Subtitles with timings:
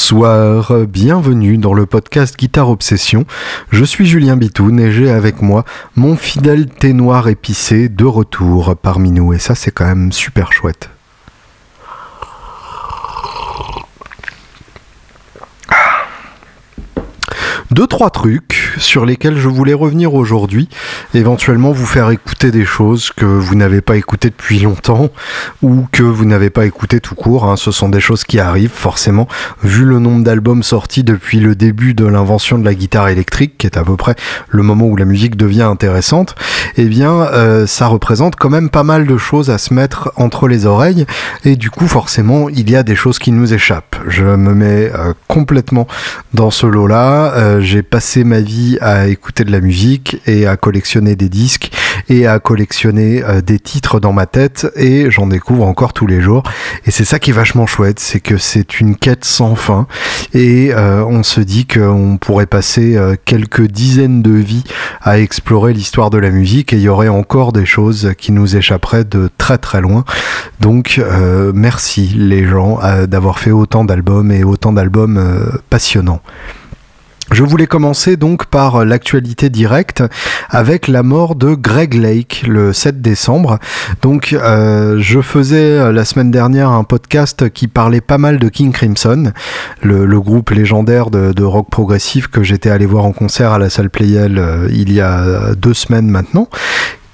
[0.00, 3.26] Bonsoir, bienvenue dans le podcast Guitare Obsession.
[3.68, 8.76] Je suis Julien Bitoun et j'ai avec moi mon fidèle thé noir épicé de retour
[8.80, 10.88] parmi nous et ça c'est quand même super chouette.
[17.70, 20.68] Deux trois trucs sur lesquels je voulais revenir aujourd'hui,
[21.14, 25.10] éventuellement vous faire écouter des choses que vous n'avez pas écoutées depuis longtemps
[25.62, 27.44] ou que vous n'avez pas écoutées tout court.
[27.44, 27.56] Hein.
[27.56, 29.28] Ce sont des choses qui arrivent forcément,
[29.62, 33.66] vu le nombre d'albums sortis depuis le début de l'invention de la guitare électrique, qui
[33.66, 34.14] est à peu près
[34.48, 36.34] le moment où la musique devient intéressante.
[36.76, 40.48] Eh bien, euh, ça représente quand même pas mal de choses à se mettre entre
[40.48, 41.06] les oreilles
[41.44, 43.96] et du coup, forcément, il y a des choses qui nous échappent.
[44.06, 45.86] Je me mets euh, complètement
[46.34, 47.32] dans ce lot-là.
[47.34, 51.70] Euh, j'ai passé ma vie à écouter de la musique et à collectionner des disques
[52.08, 56.20] et à collectionner euh, des titres dans ma tête et j'en découvre encore tous les
[56.20, 56.42] jours.
[56.86, 59.86] Et c'est ça qui est vachement chouette c'est que c'est une quête sans fin
[60.34, 64.64] et euh, on se dit qu'on pourrait passer euh, quelques dizaines de vies
[65.02, 68.56] à explorer l'histoire de la musique et il y aurait encore des choses qui nous
[68.56, 70.04] échapperaient de très très loin.
[70.60, 71.00] Donc
[71.54, 76.20] merci les gens d'avoir fait autant d'albums et autant d'albums passionnants
[77.32, 80.02] je voulais commencer donc par l'actualité directe
[80.48, 83.58] avec la mort de Greg Lake le 7 décembre.
[84.02, 88.48] Donc euh, je faisais euh, la semaine dernière un podcast qui parlait pas mal de
[88.48, 89.32] King Crimson,
[89.82, 93.90] le, groupe légendaire de, rock progressif que j'étais allé voir en concert à la salle
[93.90, 96.48] Playel euh, il y a deux semaines maintenant.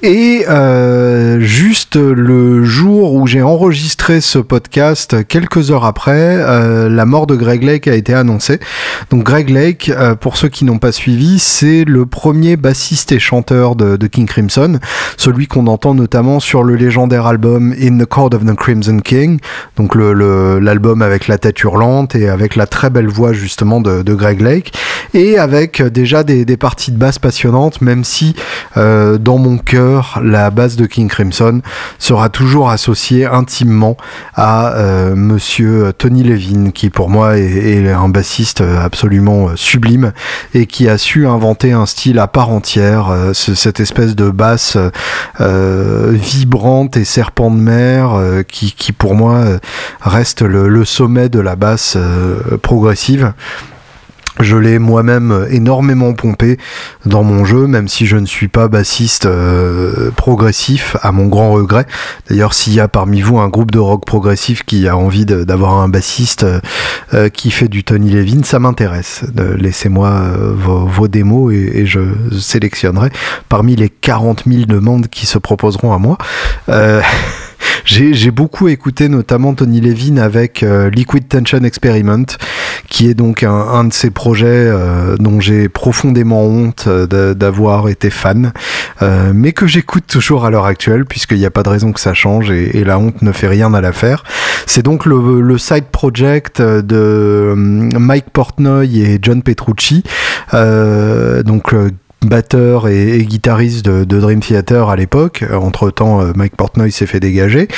[0.02, 7.06] Et euh, juste le jour où j'ai enregistré ce podcast, quelques heures après, euh, la
[7.06, 8.61] mort de Greg Lake a été annoncée.
[9.08, 13.19] Donc Greg Lake, euh, pour ceux qui n'ont pas suivi, c'est le premier bassiste et
[13.19, 14.78] chanteur de, King Crimson,
[15.16, 19.41] celui qu'on entend notamment sur le légendaire album In the Court of the Crimson King,
[19.77, 24.03] donc l'album le, avec la tête hurlante et avec la très belle voix justement de,
[24.03, 24.75] de Greg Lake,
[25.15, 28.37] et avec déjà des, des, parties de basse passionnantes, même si
[28.76, 29.85] dans mon cœur
[30.22, 31.60] la base de King Crimson
[31.98, 33.97] sera toujours associée intimement
[34.34, 40.12] à euh, monsieur Tony Levin, qui pour moi est, un bassiste absolument sublime
[40.54, 44.76] et qui a su inventer un style à part entière, euh, cette espèce de basse
[45.41, 48.14] euh, vibrante et serpent de mer
[48.48, 49.44] qui, pour moi
[50.00, 51.97] reste le sommet de la basse
[52.62, 53.32] progressive.
[54.41, 56.58] Je l'ai moi-même énormément pompé
[57.06, 61.52] dans mon jeu, même si je ne suis pas bassiste euh, progressif, à mon grand
[61.52, 61.86] regret.
[62.28, 65.74] D'ailleurs, s'il y a parmi vous un groupe de rock progressif qui a envie d'avoir
[65.74, 66.47] un bassiste
[67.14, 69.24] euh, qui fait du Tony Levin, ça m'intéresse.
[69.56, 72.00] Laissez-moi euh, vos, démos et, et, je
[72.38, 73.10] sélectionnerai
[73.48, 76.18] parmi les 40 000 demandes qui se proposeront à moi.
[77.84, 82.27] J'ai beaucoup écouté notamment Tony Levin avec euh, Liquid Tension Experiment,
[82.88, 88.10] qui est donc un, de ces projets euh, dont j'ai profondément honte euh, d'avoir été
[88.10, 88.53] fan,
[89.32, 92.15] mais que j'écoute toujours à l'heure actuelle, puisqu'il n'y a pas de raison que ça
[92.15, 94.22] change et, la honte ne fait rien à l'affaire.
[94.66, 100.03] C'est donc le, le, side project de Mike Portnoy et John Petrucci,
[100.53, 101.75] donc
[102.25, 105.44] batteur et, guitariste de, Dream Theater à l'époque.
[105.53, 107.69] Entre temps, euh, Mike Portnoy s'est fait dégager.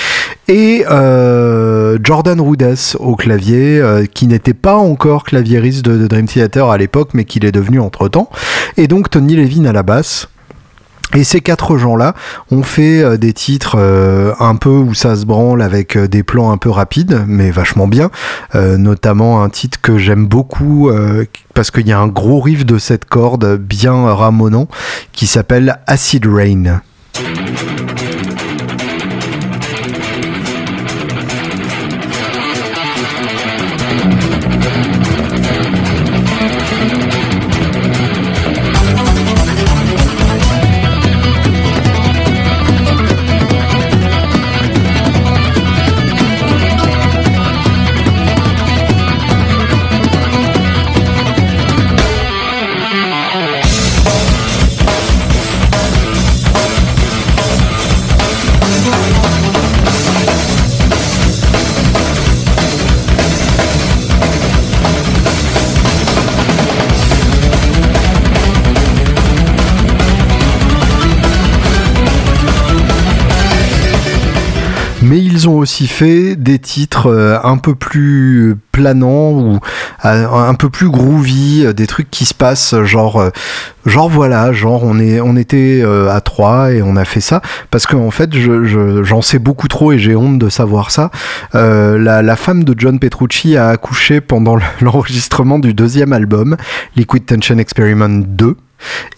[0.48, 6.26] Et euh, Jordan Rudess au clavier, euh, qui n'était pas encore claviériste de, de Dream
[6.26, 8.30] Theater à l'époque, mais qui l'est devenu entre temps.
[8.76, 10.28] Et donc Tony Levin à la basse.
[11.14, 12.14] Et ces quatre gens-là
[12.50, 16.22] ont fait euh, des titres euh, un peu où ça se branle avec euh, des
[16.22, 18.10] plans un peu rapides, mais vachement bien.
[18.54, 20.90] notamment un titre que j'aime beaucoup
[21.54, 24.68] parce qu'il y a un gros riff de cette corde bien ramonant
[25.12, 26.80] qui s'appelle Acid Rain.
[75.58, 79.60] Aussi fait des titres un peu plus planants ou
[80.02, 83.30] un peu plus groovy, des trucs qui se passent genre
[83.84, 87.40] genre voilà, genre on est on était à trois et on a fait ça
[87.70, 91.10] parce qu'en en fait j'en sais beaucoup trop et j'ai honte de savoir ça.
[91.54, 96.56] la, la femme de John Petrucci a accouché pendant l'enregistrement du deuxième album,
[96.96, 98.56] Liquid Tension Experiment 2.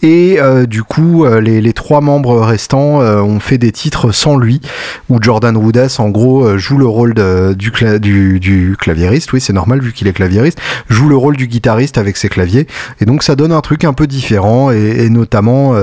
[0.01, 4.37] Et euh, du coup, euh, les, trois membres restants euh, ont fait des titres sans
[4.37, 4.61] lui,
[5.09, 7.13] où Jordan Rudess, en gros, joue le rôle
[7.55, 10.59] du, du, claviériste, oui c'est normal vu qu'il est claviériste,
[10.89, 12.67] joue le rôle du guitariste avec ses claviers,
[12.99, 15.75] et donc ça donne un truc un peu différent, et, notamment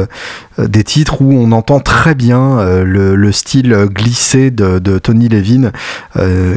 [0.58, 5.70] des titres où on entend très bien le, style glissé de, Tony Levin,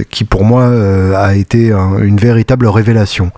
[0.09, 0.71] qui pour moi
[1.17, 3.31] a été une véritable révélation.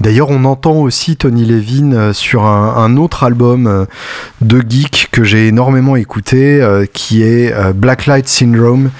[0.00, 3.84] D'ailleurs, on entend aussi Tony Levin euh, sur un, autre album euh,
[4.40, 8.90] de geek que j'ai énormément écouté, euh, qui est Blacklight Syndrome,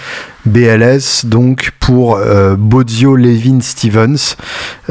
[0.48, 4.36] BLS, donc pour euh, Bodio Levin Stevens.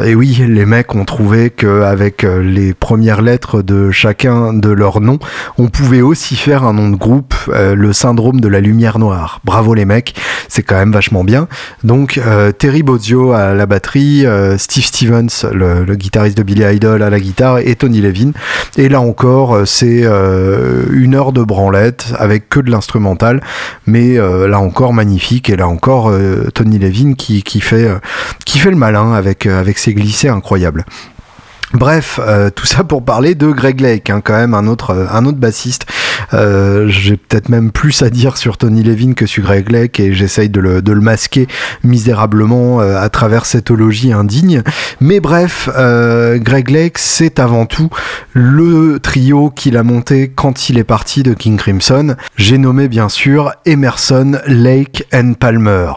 [0.04, 5.02] Et oui, les mecs ont trouvé qu'avec euh, les premières lettres de chacun de leurs
[5.02, 5.20] noms,
[5.58, 9.42] on pouvait aussi faire un nom de groupe, euh, le syndrome de la lumière noire.
[9.44, 10.14] Bravo les mecs,
[10.48, 11.48] c'est quand même vachement bien.
[11.84, 12.20] Donc
[12.58, 14.26] Terry Bodio à la batterie,
[14.58, 18.32] Steve Stevens, le, guitariste de Billy Idol à la guitare, et Tony Levin.
[18.78, 20.06] Et là encore, c'est
[20.92, 23.42] une heure de branlette avec que de l'instrumental,
[23.86, 25.47] mais là encore magnifique.
[25.50, 26.12] Et là encore,
[26.54, 28.00] Tony Levin qui, fait, euh,
[28.46, 30.86] qui fait le malin avec, euh, ses glissés incroyables.
[31.74, 34.94] Bref, euh, tout ça pour parler de Greg Lake, hein, quand même un autre
[35.34, 35.86] bassiste.
[36.32, 40.50] J'ai peut-être même plus à dire sur Tony Levin que sur Greg Lake et j'essaye
[40.50, 41.48] de le, masquer
[41.84, 44.64] misérablement à travers cette logie indigne.
[45.00, 47.90] Mais bref, Greg Lake, c'est avant tout
[48.34, 52.16] le trio qu'il a monté quand il est parti de King Crimson.
[52.36, 55.94] J'ai nommé bien sûr Emerson, Lake and Palmer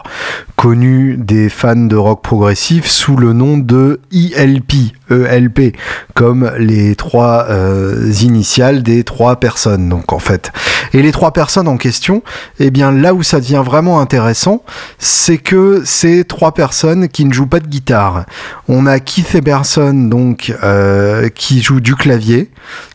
[0.61, 5.75] connu des fans de rock progressif sous le nom de ELP, ELP,
[6.13, 9.89] comme les trois euh, initiales des trois personnes.
[9.89, 10.51] Donc en fait,
[10.93, 12.23] et les trois personnes en question,
[12.59, 14.63] eh bien là où ça devient vraiment intéressant,
[14.99, 18.25] c'est que ces trois personnes qui ne jouent pas de guitare.
[18.67, 22.49] On a Keith Eberson donc euh, qui joue du clavier,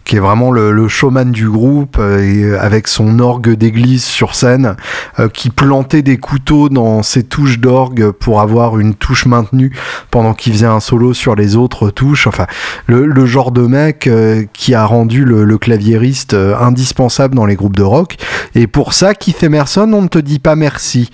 [0.06, 4.76] qui est vraiment le, showman du groupe, euh, avec son orgue d'église sur scène,
[5.18, 9.76] euh, qui plantait des couteaux dans ses touches d'orgue pour avoir une touche maintenue
[10.12, 12.28] pendant qu'il faisait un solo sur les autres touches.
[12.28, 12.46] Enfin,
[12.86, 17.76] le, genre de mec euh, qui a rendu le, le claviériste indispensable dans les groupes
[17.76, 18.14] de rock.
[18.54, 21.10] Et pour ça, Keith Emerson, on ne te dit pas merci.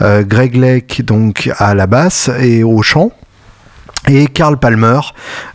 [0.00, 3.10] Greg Lake, donc, à la basse et au chant
[4.08, 5.00] et Karl Palmer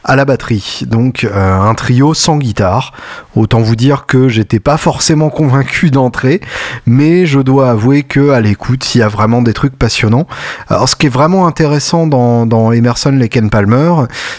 [0.03, 0.81] à la batterie.
[0.87, 2.93] Donc euh, un trio sans guitare.
[3.35, 6.41] Autant vous dire que j'étais pas forcément convaincu d'entrer,
[6.85, 10.27] mais je dois avouer que à l'écoute, il y a vraiment des trucs passionnants.
[10.67, 13.93] Alors ce qui est vraiment intéressant dans, Emerson Lake Palmer,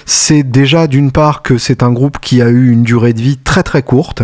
[0.06, 3.38] c'est déjà d'une part que c'est un groupe qui a eu une durée de vie
[3.38, 4.22] très très courte.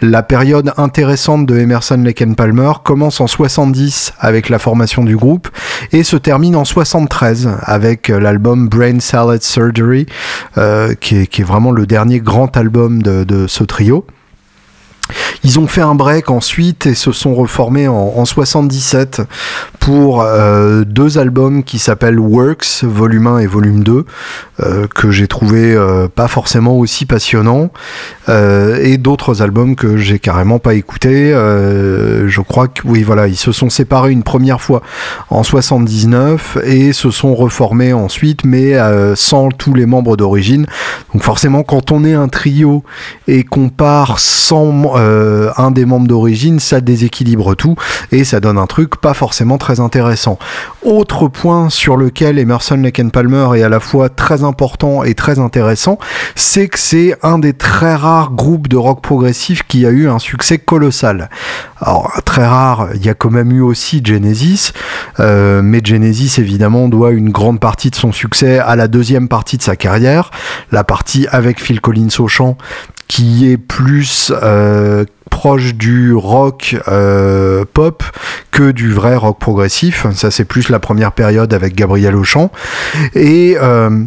[0.00, 5.48] La période intéressante de Emerson Lake Palmer commence en 70 avec la formation du groupe
[5.92, 9.00] et se termine en 73 avec l'album Brain
[9.40, 10.06] Surgery,
[10.56, 14.06] euh, qui, est, vraiment le dernier grand album de ce trio.
[15.44, 19.22] Ils ont fait un break ensuite et se sont reformés en, 77
[19.78, 24.04] pour euh, deux albums qui s'appellent Works, volume 1 et volume 2,
[24.60, 27.70] euh, que j'ai trouvé euh, pas forcément aussi passionnants,
[28.28, 31.30] et d'autres albums que j'ai carrément pas écoutés.
[31.32, 34.82] je crois que oui, voilà, ils se sont séparés une première fois
[35.30, 38.74] en 79 et se sont reformés ensuite, mais
[39.14, 40.66] sans tous les membres d'origine.
[41.14, 42.84] Donc forcément, quand on est un trio
[43.28, 47.76] et qu'on part sans euh, un des membres d'origine, ça déséquilibre tout
[48.12, 50.38] et ça donne un truc pas forcément très intéressant.
[50.82, 55.38] Autre point sur lequel Emerson Lake Palmer est à la fois très important et très
[55.38, 55.98] intéressant,
[56.34, 60.18] c'est que c'est un des très rares groupes de rock progressif qui a eu un
[60.18, 61.30] succès colossal.
[61.80, 64.72] Alors très rare, il y a quand même eu aussi Genesis,
[65.20, 69.56] euh, mais Genesis évidemment doit une grande partie de son succès à la deuxième partie
[69.56, 70.30] de sa carrière,
[70.72, 72.56] la partie avec Phil Collins au chant
[73.08, 78.02] qui est plus euh, proche du rock euh, pop
[78.50, 80.06] que du vrai rock progressif.
[80.14, 82.50] Ça, c'est plus la première période avec Gabriel Auchan.
[83.14, 84.04] Et euh,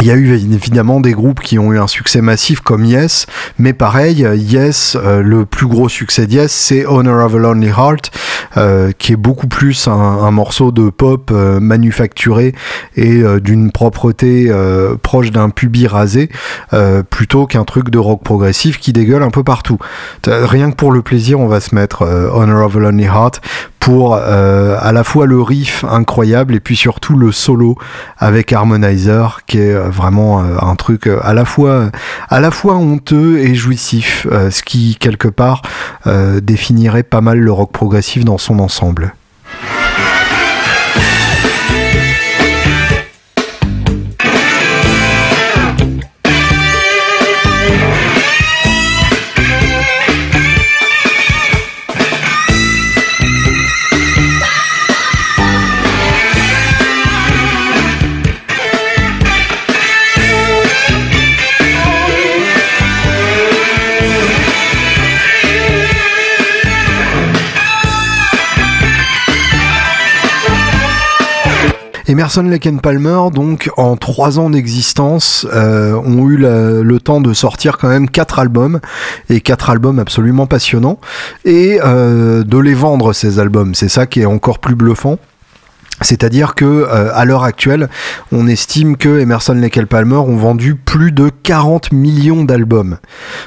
[0.00, 3.26] il y a eu évidemment des groupes qui ont eu un succès massif comme Yes,
[3.58, 7.68] mais pareil, Yes, euh, le plus gros succès de Yes, c'est Honor of a Lonely
[7.68, 8.10] Heart,
[8.56, 12.54] euh, qui est beaucoup plus un, morceau de pop euh, manufacturé
[12.96, 14.50] et d'une propreté
[15.02, 16.30] proche d'un pubis rasé,
[17.10, 19.78] plutôt qu'un truc de rock progressif qui dégueule un peu partout.
[20.26, 22.02] Rien que pour le plaisir, on va se mettre
[22.32, 23.40] Honor of a Lonely Heart
[23.78, 27.76] pour à la fois le riff incroyable et puis surtout le solo
[28.18, 31.90] avec Harmonizer qui est vraiment euh, un truc euh, à la fois
[32.28, 35.62] à la fois honteux et jouissif, euh, ce qui quelque part
[36.42, 39.14] définirait pas mal le rock progressif dans son ensemble.
[72.10, 77.78] Emerson Lake Palmer, donc en trois ans d'existence, euh, ont eu le temps de sortir
[77.78, 78.80] quand même quatre albums
[79.28, 80.98] et quatre albums absolument passionnants
[81.44, 83.76] et euh, de les vendre ces albums.
[83.76, 85.20] C'est ça qui est encore plus bluffant.
[86.02, 87.90] C'est-à-dire que euh, à l'heure actuelle,
[88.32, 92.96] on estime que Emerson Lake Palmer ont vendu plus de 40 millions d'albums.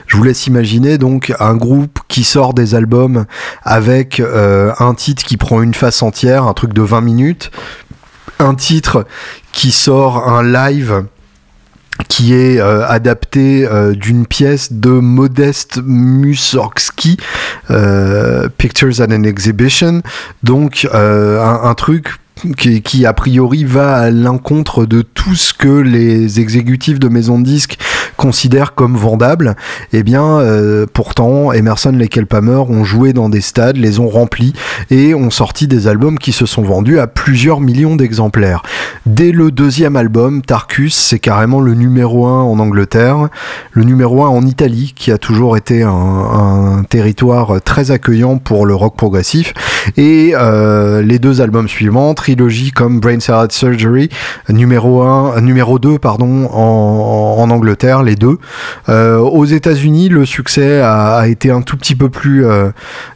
[0.06, 3.26] Je vous laisse imaginer donc un groupe qui sort des albums
[3.64, 7.50] avec un titre qui prend une face entière, un truc de 20 minutes,
[8.40, 9.06] un titre
[9.52, 11.06] qui sort un live
[12.08, 17.18] qui est euh, adapté euh, d'une pièce de Modeste Mussorgsky,
[17.70, 20.02] euh, Pictures at an Exhibition,
[20.42, 22.16] donc un, truc
[22.58, 27.46] qui, a priori va à l'encontre de tout ce que les exécutifs de maisons de
[27.46, 27.78] disques
[28.24, 29.58] considèrent comme vendable,
[29.92, 34.54] eh bien euh, pourtant Emerson, Lake Palmer ont joué dans des stades, les ont remplis
[34.90, 38.64] et ont sorti des albums qui se sont vendus à plusieurs millions d'exemplaires.
[39.06, 43.28] Dès le deuxième album, Tarkus, c'est carrément le numéro 1 en Angleterre,
[43.74, 48.74] le numéro 1 en Italie, qui a toujours été un, territoire très accueillant pour le
[48.74, 49.54] rock progressif,
[49.98, 54.08] et euh, les deux albums suivants, trilogie comme Brain Salad Surgery,
[54.48, 58.38] numéro 1, numéro 2 pardon, en, en Angleterre, les deux.
[58.90, 62.70] Euh, aux États-Unis, le succès a, été un tout petit peu plus euh,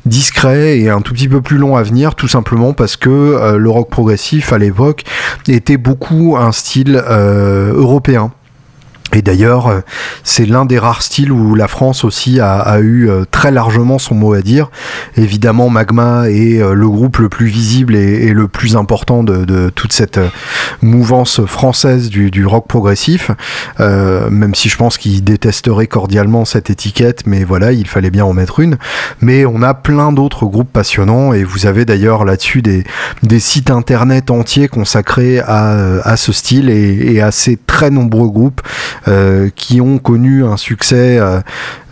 [0.06, 3.58] discret et un tout petit peu plus long à venir, tout simplement parce que euh,
[3.58, 5.04] le rock progressif à l'époque
[5.48, 8.32] était beaucoup un style européen.
[9.17, 9.79] Et d'ailleurs, euh,
[10.24, 14.13] c'est l'un des rares styles où la France aussi a, eu euh, très largement son
[14.13, 14.69] mot à dire.
[15.15, 19.91] Évidemment, Magma est euh, le groupe le plus visible et, le plus important de, toute
[19.91, 20.19] cette
[20.83, 23.31] mouvance française du, rock progressif,
[23.79, 28.33] même si je pense qu'ils détesteraient cordialement cette étiquette, mais voilà, il fallait bien en
[28.33, 28.77] mettre une.
[29.21, 32.83] Mais on a plein d'autres groupes passionnants et vous avez d'ailleurs là-dessus des,
[33.39, 38.62] sites internet entiers consacrés à, ce style et à ces très nombreux groupes.
[39.07, 41.39] Euh, qui ont connu un succès euh,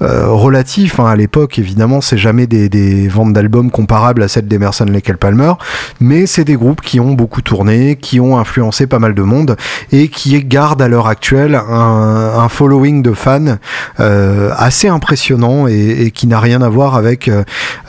[0.01, 1.59] euh, relatif hein, à l'époque.
[1.59, 5.53] Évidemment, c'est jamais des, ventes d'albums comparables à celles d'Emerson Lake Palmer,
[6.01, 9.55] mais c'est des groupes qui ont beaucoup tourné, qui ont influencé pas mal de monde
[9.91, 13.57] et qui gardent à l'heure actuelle un, following de fans
[13.97, 17.29] assez impressionnant et, qui n'a rien à voir avec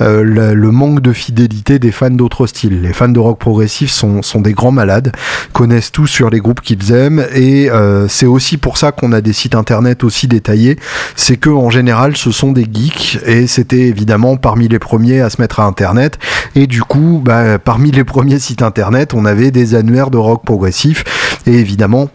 [0.00, 2.83] le, manque de fidélité des fans d'autres styles.
[2.83, 5.12] Les fans de rock progressif sont des grands malades,
[5.52, 7.68] connaissent tout sur les groupes qu'ils aiment et
[8.09, 10.79] c'est aussi pour ça qu'on a des sites internet aussi détaillés,
[11.15, 15.31] c'est que en général ce sont des geeks et c'était évidemment parmi les premiers à
[15.31, 16.19] se mettre à internet.
[16.55, 20.45] Et du coup bah, parmi les premiers sites internet on avait des annuaires de rock
[20.45, 21.05] progressif
[21.47, 22.11] et évidemment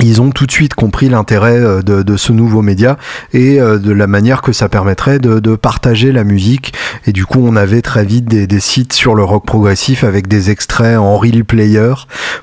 [0.00, 2.96] ils ont tout de suite compris l'intérêt euh, de, ce nouveau média
[3.32, 6.74] et euh, de la manière que ça permettrait de, partager la musique.
[7.06, 10.50] Et du coup, on avait très vite des, sites sur le rock progressif avec des
[10.50, 11.94] extraits en real player,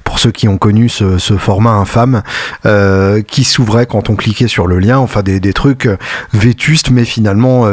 [0.04, 2.24] pour ceux qui ont connu ce, format infâme,
[2.66, 4.98] euh, qui s'ouvrait quand on cliquait sur le lien.
[4.98, 5.90] Enfin, des, trucs
[6.34, 7.68] vétustes, mais finalement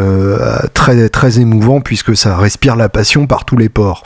[0.75, 4.03] très, très émouvants, puisque ça respire la passion par tous les ports.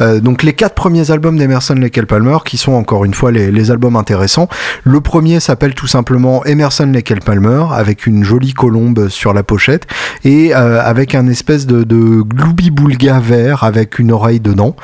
[0.00, 3.70] donc, les quatre premiers albums d'Emerson Lake Palmer, qui sont encore une fois les, les
[3.70, 4.48] albums intéressants.
[4.84, 5.00] Le
[5.40, 9.86] s'appelle tout simplement Emerson Lake Palmer avec une jolie colombe sur la pochette
[10.24, 14.76] et euh, avec un espèce de, de gloubi-boulga vert avec une oreille dedans,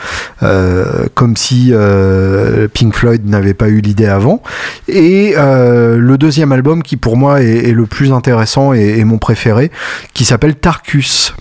[0.42, 4.42] euh, comme si euh, Pink Floyd n'avait pas eu l'idée avant.
[4.88, 9.70] Et le deuxième album qui pour moi est, le plus intéressant et, et mon préféré,
[10.14, 11.34] qui s'appelle Tarkus.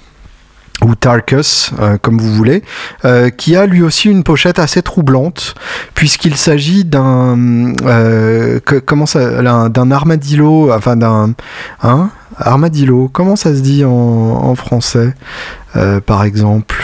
[0.84, 2.64] Ou Tarkus, euh, comme vous voulez,
[3.06, 5.56] euh, qui a lui aussi une pochette assez troublante,
[5.94, 8.60] puisqu'il s'agit d'un euh,
[9.92, 11.34] armadillo, enfin d'un
[11.84, 13.10] hein, armadillo.
[13.12, 15.14] Comment ça se dit en français,
[16.06, 16.76] par exemple?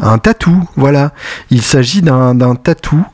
[0.00, 1.12] Un tatou, voilà.
[1.50, 3.04] Il s'agit d'un tatou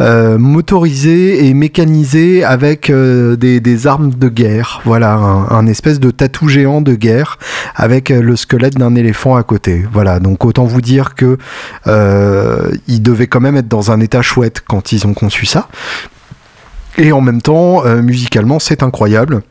[0.00, 4.80] euh, motorisé et mécanisé avec euh, des, armes de guerre.
[4.84, 7.38] Voilà, un, espèce de tatou géant de guerre
[7.74, 9.84] avec euh, le squelette d'un éléphant à côté.
[9.92, 11.38] Voilà, donc autant vous dire que
[12.88, 15.68] il devait quand même être dans un état chouette quand ils ont conçu ça.
[16.98, 19.42] Et en même temps, musicalement, c'est incroyable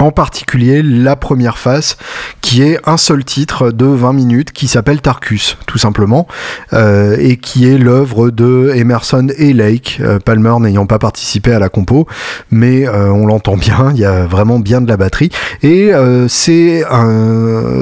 [0.00, 1.96] en particulier la première phase
[2.40, 6.26] qui est un seul titre de 20 minutes qui s'appelle Tarkus tout simplement
[6.72, 11.58] euh, et qui est l'œuvre de Emerson et Lake euh, Palmer n'ayant pas participé à
[11.58, 12.06] la compo
[12.50, 15.30] mais euh, on l'entend bien il y a vraiment bien de la batterie.
[15.62, 15.92] Et
[16.28, 16.84] c'est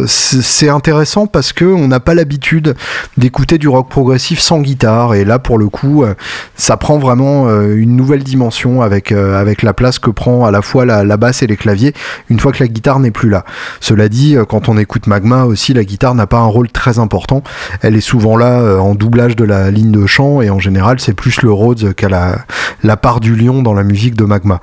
[0.07, 2.75] c'est intéressant parce que on n'a pas l'habitude
[3.17, 6.05] d'écouter du rock progressif sans guitare et là pour le coup
[6.57, 10.85] ça prend vraiment une nouvelle dimension avec avec la place que prend à la fois
[10.85, 11.95] la basse et les claviers
[12.28, 13.45] une fois que la guitare n'est plus là.
[13.80, 16.99] Cela dit, euh, quand on écoute Magma aussi, la guitare n'a pas un rôle très
[16.99, 17.42] important.
[17.83, 21.00] Elle est souvent là euh, en doublage de la ligne de chant et en général
[21.00, 22.38] c'est plus le Rhodes qu'à la,
[22.83, 24.61] la part du lion dans la musique de Magma.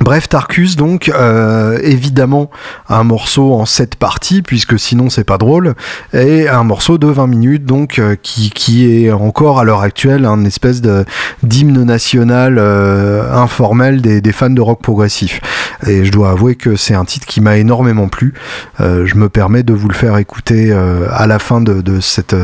[0.00, 2.50] Bref, Tarkus, donc, euh, évidemment,
[2.88, 5.74] un morceau en 7 parties, puisque sinon c'est pas drôle,
[6.12, 10.24] et un morceau de 20 minutes, donc, euh, qui, qui est encore à l'heure actuelle
[10.24, 11.04] un espèce de
[11.42, 15.40] d'hymne national euh, informel des, des, fans de rock progressif.
[15.86, 18.34] Et je dois avouer que c'est un titre qui m'a énormément plu.
[18.78, 22.34] je me permets de vous le faire écouter à la fin de, de cette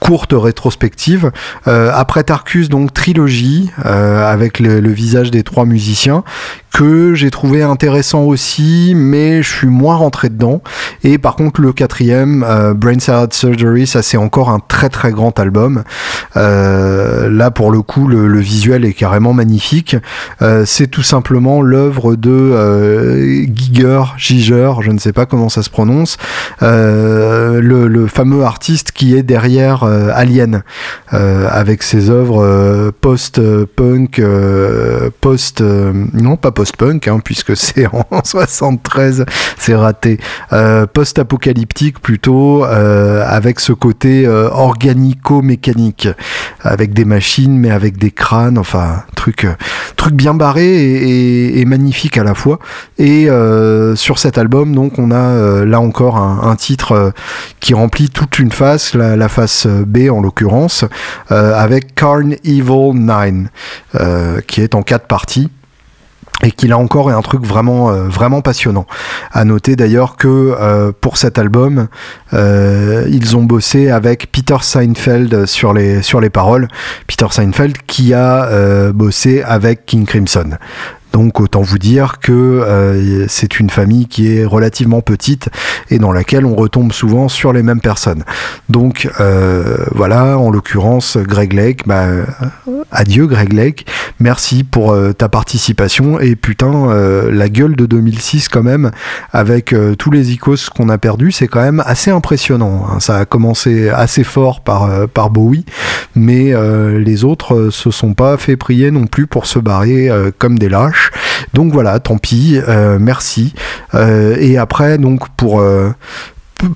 [0.00, 1.30] courte rétrospective.
[1.66, 6.24] après Tarkus, donc, trilogie, avec le, le visage des trois musiciens,
[6.72, 10.62] que j'ai trouvé intéressant aussi, mais je suis moins rentré dedans.
[11.04, 15.10] Et par contre, le quatrième, euh, Brain Salad Surgery, ça c'est encore un très très
[15.10, 15.84] grand album.
[16.36, 19.96] Euh, là, pour le coup, le, visuel est carrément magnifique.
[20.40, 25.70] Euh, c'est tout simplement l'œuvre de Giger, Giger, je ne sais pas comment ça se
[25.70, 26.16] prononce,
[26.60, 30.62] le, le, fameux artiste qui est derrière Alien,
[31.10, 34.20] avec ses œuvres post-punk,
[35.20, 39.24] post, non pas post hein, puisque c'est en 73,
[39.58, 40.18] c'est raté.
[40.52, 46.08] Euh, post-apocalyptique plutôt, euh, avec ce côté euh, organico-mécanique,
[46.60, 49.46] avec des machines, mais avec des crânes, enfin, truc,
[49.96, 52.58] truc bien barré et, magnifique à la fois.
[52.98, 53.28] Et
[53.94, 57.12] sur cet album, donc, on a là encore un, titre
[57.60, 60.84] qui remplit toute une face, la, face B en l'occurrence,
[61.28, 65.50] avec Carn Evil 9, qui est en quatre parties
[66.42, 68.86] et qu'il a encore un truc vraiment euh, vraiment passionnant.
[69.32, 71.88] À noter d'ailleurs que euh, pour cet album,
[72.32, 76.68] euh, ils ont bossé avec Peter Seinfeld sur les sur les paroles.
[77.06, 80.56] Peter Seinfeld qui a bossé avec King Crimson.
[81.12, 85.50] Donc autant vous dire que euh, c'est une famille qui est relativement petite
[85.90, 88.24] et dans laquelle on retombe souvent sur les mêmes personnes.
[88.70, 92.24] Donc euh, voilà, en l'occurrence Greg Lake, bah, euh,
[92.90, 93.86] adieu Greg Lake,
[94.20, 96.72] merci pour ta participation et putain
[97.30, 98.90] la gueule de 2006 quand même
[99.32, 102.86] avec tous les icos qu'on a perdus, c'est quand même assez impressionnant.
[102.88, 103.00] Hein.
[103.00, 105.64] Ça a commencé assez fort par, par Bowie,
[106.14, 106.52] mais
[106.98, 111.01] les autres se sont pas fait prier non plus pour se barrer comme des lâches.
[111.54, 113.54] Donc voilà, tant pis, euh, merci.
[113.94, 115.92] Euh, et après, donc pour euh,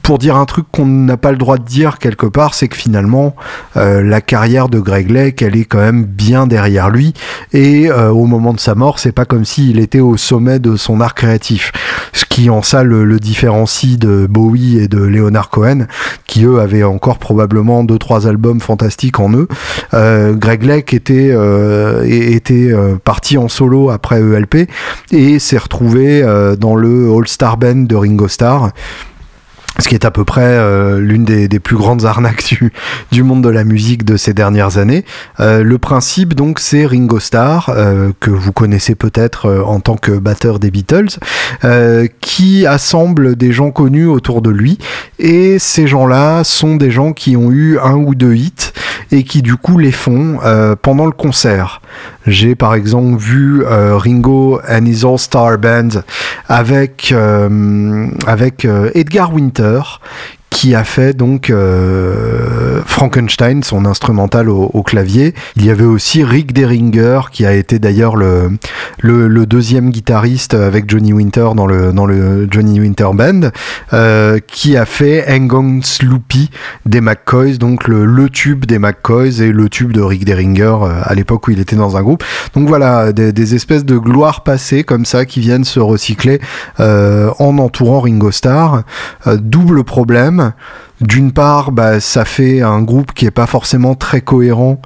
[0.03, 2.77] pour dire un truc qu'on n'a pas le droit de dire quelque part, c'est que
[2.77, 3.37] finalement,
[3.77, 7.15] euh, la carrière de Greg Lake, elle est quand même bien derrière lui.
[7.53, 10.77] Et euh, au moment de sa mort, c'est pas comme s'il était au sommet de
[10.77, 11.73] son art créatif.
[12.13, 15.87] Ce qui en ça le, différencie de Bowie et de Leonard Cohen,
[16.27, 19.49] qui eux avaient encore probablement deux trois albums fantastiques en eux.
[19.95, 21.35] Euh, Greg Lake était
[22.05, 22.73] était
[23.05, 24.69] parti en solo après ELP
[25.13, 26.23] et s'est retrouvé
[26.59, 28.71] dans le All Star Band de Ringo Starr
[29.79, 32.55] ce qui est à peu près euh, l'une des, plus grandes arnaques
[33.13, 35.05] du, monde de la musique de ces dernières années.
[35.41, 40.13] Euh, le principe donc c'est Ringo Starr, euh, que vous connaissez peut-être en tant que
[40.13, 41.19] batteur des Beatles,
[42.21, 44.79] qui assemble des gens connus autour de lui,
[45.19, 48.73] et ces gens-là sont des gens qui ont eu un ou deux hits
[49.13, 50.39] et qui du coup les font
[50.83, 51.81] pendant le concert.
[52.27, 56.03] J'ai par exemple vu Ringo and his All Star Band
[56.49, 57.15] avec,
[58.27, 59.81] avec Edgar Winter
[60.57, 65.35] qui a fait donc euh, Frankenstein, son instrumental au, clavier.
[65.57, 68.57] Il y avait aussi Rick Derringer, qui a été d'ailleurs le,
[69.45, 73.51] deuxième guitariste avec Johnny Winter dans le, dans le Johnny Winter Band,
[73.93, 76.51] euh, qui a fait Hang Sloopy
[76.87, 81.15] des McCoys, donc le, tube des McCoys et le tube de Rick Derringer euh, à
[81.15, 82.25] l'époque où il était dans un groupe.
[82.55, 86.41] Donc voilà, des, espèces de gloires passées comme ça qui viennent se recycler
[86.79, 88.85] en entourant Ringo Starr.
[89.27, 90.46] Double problème.
[90.47, 90.55] summer
[91.03, 94.81] D'une part, bah, ça fait un groupe qui est pas forcément très cohérent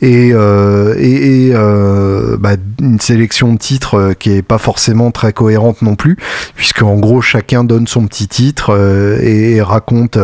[0.00, 5.32] et, euh, et, euh, bah, une sélection de titres euh, qui est pas forcément très
[5.32, 6.16] cohérente non plus,
[6.54, 8.76] puisque en gros chacun donne son petit titre
[9.22, 10.18] et, raconte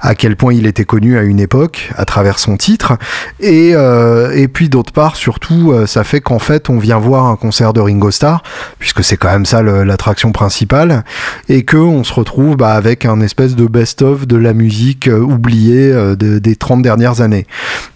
[0.00, 2.92] à quel point il était connu à une époque à travers son titre.
[3.40, 7.72] Et, et puis d'autre part, surtout, ça fait qu'en fait on vient voir un concert
[7.72, 8.42] de Ringo Starr,
[8.78, 11.04] puisque c'est quand même ça l'attraction principale,
[11.48, 14.75] et que on se retrouve bah, avec un espèce de best-of de la musique
[15.08, 17.46] oubliée des 30 dernières années.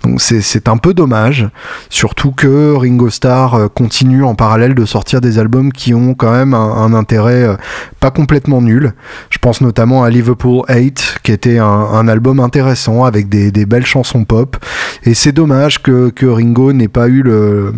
[0.05, 1.49] Donc c'est un peu dommage
[1.89, 6.33] surtout que Ringo Starr euh, continue en parallèle de sortir des albums qui ont quand
[6.33, 7.57] même un, intérêt euh,
[8.01, 8.93] pas complètement nul.
[9.31, 14.25] Je pense notamment à Liverpool 8, qui était un, album intéressant avec des, belles chansons
[14.25, 14.57] pop.
[15.05, 17.75] Et c'est dommage que, Ringo n'ait pas eu le,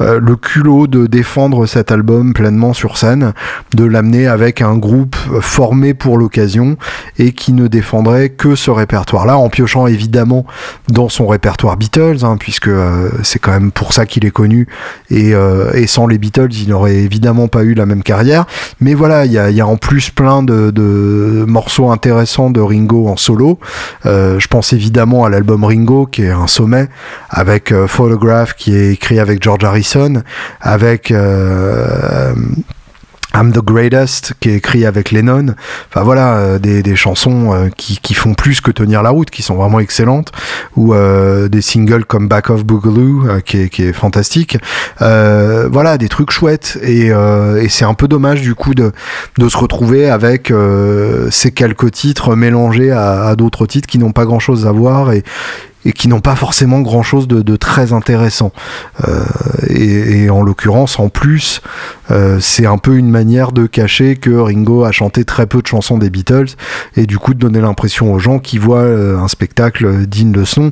[0.00, 3.32] euh, le culot de défendre cet album pleinement sur scène,
[3.74, 6.76] de l'amener avec un groupe formé pour l'occasion
[7.18, 10.44] et qui ne défendrait que ce répertoire-là, en piochant évidemment
[10.88, 14.66] dans son répertoire Beatles, hein, puisque euh, c'est quand même pour ça qu'il est connu.
[15.12, 18.46] Euh, et, sans les Beatles, il n'aurait évidemment pas eu la même carrière.
[18.80, 23.60] Mais voilà, il y a, en plus plein de, morceaux intéressants de Ringo en solo.
[24.06, 26.88] Euh, je pense évidemment à l'album Ringo, qui est un sommet,
[27.30, 30.24] avec Photograph, qui est écrit avec George Harrison,
[30.60, 31.14] avec
[33.34, 35.54] I'm the Greatest qui est écrit avec Lennon.
[35.88, 39.30] Enfin voilà, euh, des, des, chansons euh, qui, qui, font plus que tenir la route,
[39.30, 40.32] qui sont vraiment excellentes.
[40.76, 44.58] Ou euh, des singles comme Back of Boogaloo qui, est, qui est fantastique.
[44.98, 46.78] voilà, des trucs chouettes.
[46.82, 48.92] Et, et c'est un peu dommage du coup de,
[49.38, 50.52] de se retrouver avec
[51.30, 55.22] ces quelques titres mélangés à, d'autres titres qui n'ont pas grand chose à voir et,
[55.84, 58.52] et qui n'ont pas forcément grand chose de, de très intéressant.
[59.68, 61.60] Et, en l'occurrence, en plus,
[62.12, 65.66] euh, c'est un peu une manière de cacher que Ringo a chanté très peu de
[65.66, 66.50] chansons des Beatles
[66.96, 70.44] et du coup de donner l'impression aux gens qui voient euh, un spectacle digne de
[70.44, 70.70] son.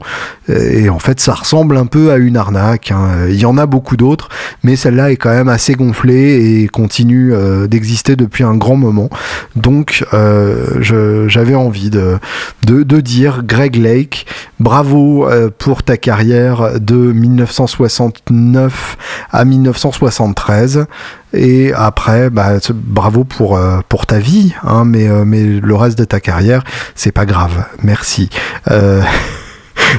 [0.49, 2.91] Et en fait, ça ressemble un peu à une arnaque.
[2.91, 3.27] Hein.
[3.29, 4.29] Il y en a beaucoup d'autres,
[4.63, 9.11] mais celle-là est quand même assez gonflée et continue euh, d'exister depuis un grand moment.
[9.57, 10.05] Donc,
[10.81, 12.19] j'avais envie de,
[13.01, 14.27] dire Greg Lake,
[14.59, 18.97] bravo euh, pour ta carrière de 1969
[19.31, 20.87] à 1973.
[21.33, 25.99] Et après, bah, bravo pour, euh, pour ta vie, hein, mais, euh, mais le reste
[25.99, 26.65] de ta carrière,
[26.95, 27.65] c'est pas grave.
[27.83, 28.31] Merci.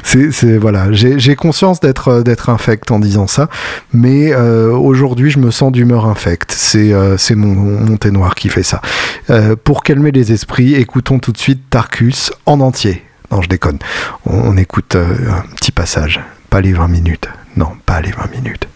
[0.03, 3.49] c'est voilà, j'ai conscience d'être d'être infect en disant ça,
[3.93, 6.53] mais aujourd'hui je me sens d'humeur infecte.
[6.55, 8.81] C'est c'est mon, mon thé qui fait ça.
[9.63, 13.03] pour calmer les esprits, écoutons tout de suite Tarkus en entier.
[13.31, 13.79] Non, je déconne.
[14.25, 16.19] On, écoute euh, un petit passage.
[16.49, 17.29] Pas les 20 minutes.
[17.55, 18.67] Non, pas les 20 minutes.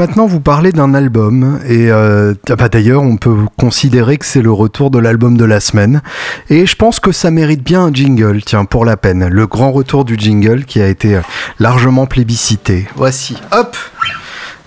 [0.00, 4.40] Maintenant vous parler d'un album et euh, ah bah, d'ailleurs on peut considérer que c'est
[4.40, 6.00] le retour de l'album de la semaine
[6.48, 9.72] et je pense que ça mérite bien un jingle, tiens pour la peine, le grand
[9.72, 11.20] retour du jingle qui a été euh,
[11.58, 12.88] largement plébiscité.
[12.96, 13.76] Voici, hop,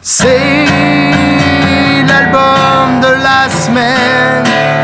[0.03, 0.67] c'est
[2.07, 4.82] l'album de la semaine.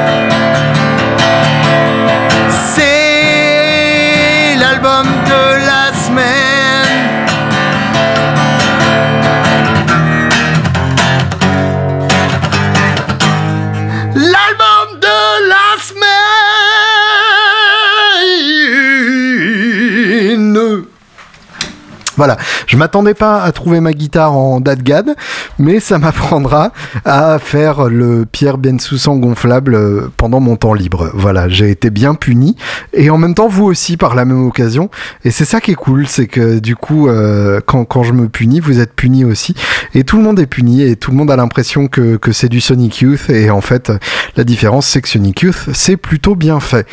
[22.20, 22.36] Voilà,
[22.68, 25.16] je m'attendais pas à trouver ma guitare en dadgad,
[25.58, 26.74] mais ça m'apprendra
[27.06, 31.12] à faire le Pierre Bensoussan gonflable euh, pendant mon temps libre.
[31.14, 32.58] Voilà, j'ai été bien puni
[32.92, 34.90] et en même temps vous aussi par la même occasion.
[35.24, 38.60] Et c'est ça qui est cool, c'est que du coup, euh, quand, je me punis,
[38.60, 39.56] vous êtes puni aussi
[39.94, 42.50] et tout le monde est puni et tout le monde a l'impression que, que c'est
[42.50, 43.94] du Sonic Youth et en fait
[44.36, 46.86] la différence c'est que Sonic Youth c'est plutôt bien fait.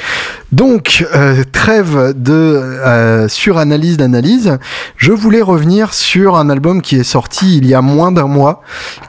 [0.52, 4.58] Donc euh, trêve de suranalyse d'analyse,
[4.96, 8.62] je voulais revenir sur un album qui est sorti il y a moins d'un mois,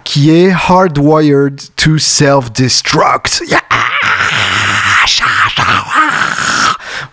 [0.03, 3.43] qui est Hardwired to Self-Destruct.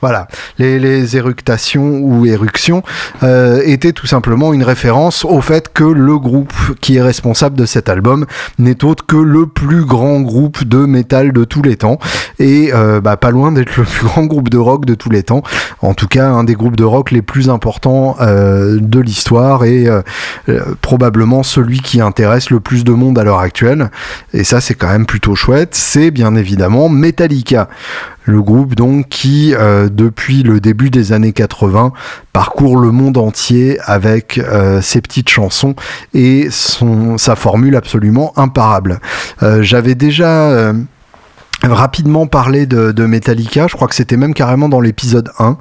[0.05, 2.83] Voilà, les, les éructations ou éruptions
[3.23, 7.65] euh, étaient tout simplement une référence au fait que le groupe qui est responsable de
[7.65, 8.27] cet album
[8.59, 11.99] n'est autre que le plus grand groupe de métal de tous les temps
[12.39, 15.23] et euh, bah, pas loin d'être le plus grand groupe de rock de tous les
[15.23, 15.43] temps.
[15.81, 19.87] En tout cas, un des groupes de rock les plus importants euh, de l'histoire et
[19.87, 20.03] euh,
[20.49, 23.91] euh, probablement celui qui intéresse le plus de monde à l'heure actuelle.
[24.33, 25.75] Et ça, c'est quand même plutôt chouette.
[25.75, 27.69] C'est bien évidemment Metallica.
[28.25, 31.93] Le groupe donc qui, euh, depuis le début des années 80,
[32.33, 35.75] parcourt le monde entier avec euh, ses petites chansons
[36.15, 39.01] et son, sa formule absolument imparable.
[39.43, 40.73] Euh, J'avais déjà
[41.73, 43.67] rapidement parler de, Metallica.
[43.69, 45.57] Je crois que c'était même carrément dans l'épisode 1,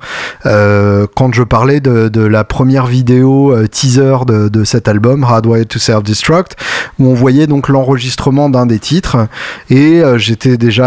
[0.45, 5.79] euh, quand je parlais de, la première vidéo euh, teaser de, cet album, Hardwired to
[5.79, 6.55] Self-Destruct,
[6.99, 9.27] où on voyait donc l'enregistrement d'un des titres.
[9.69, 10.83] Et euh, j'étais déjà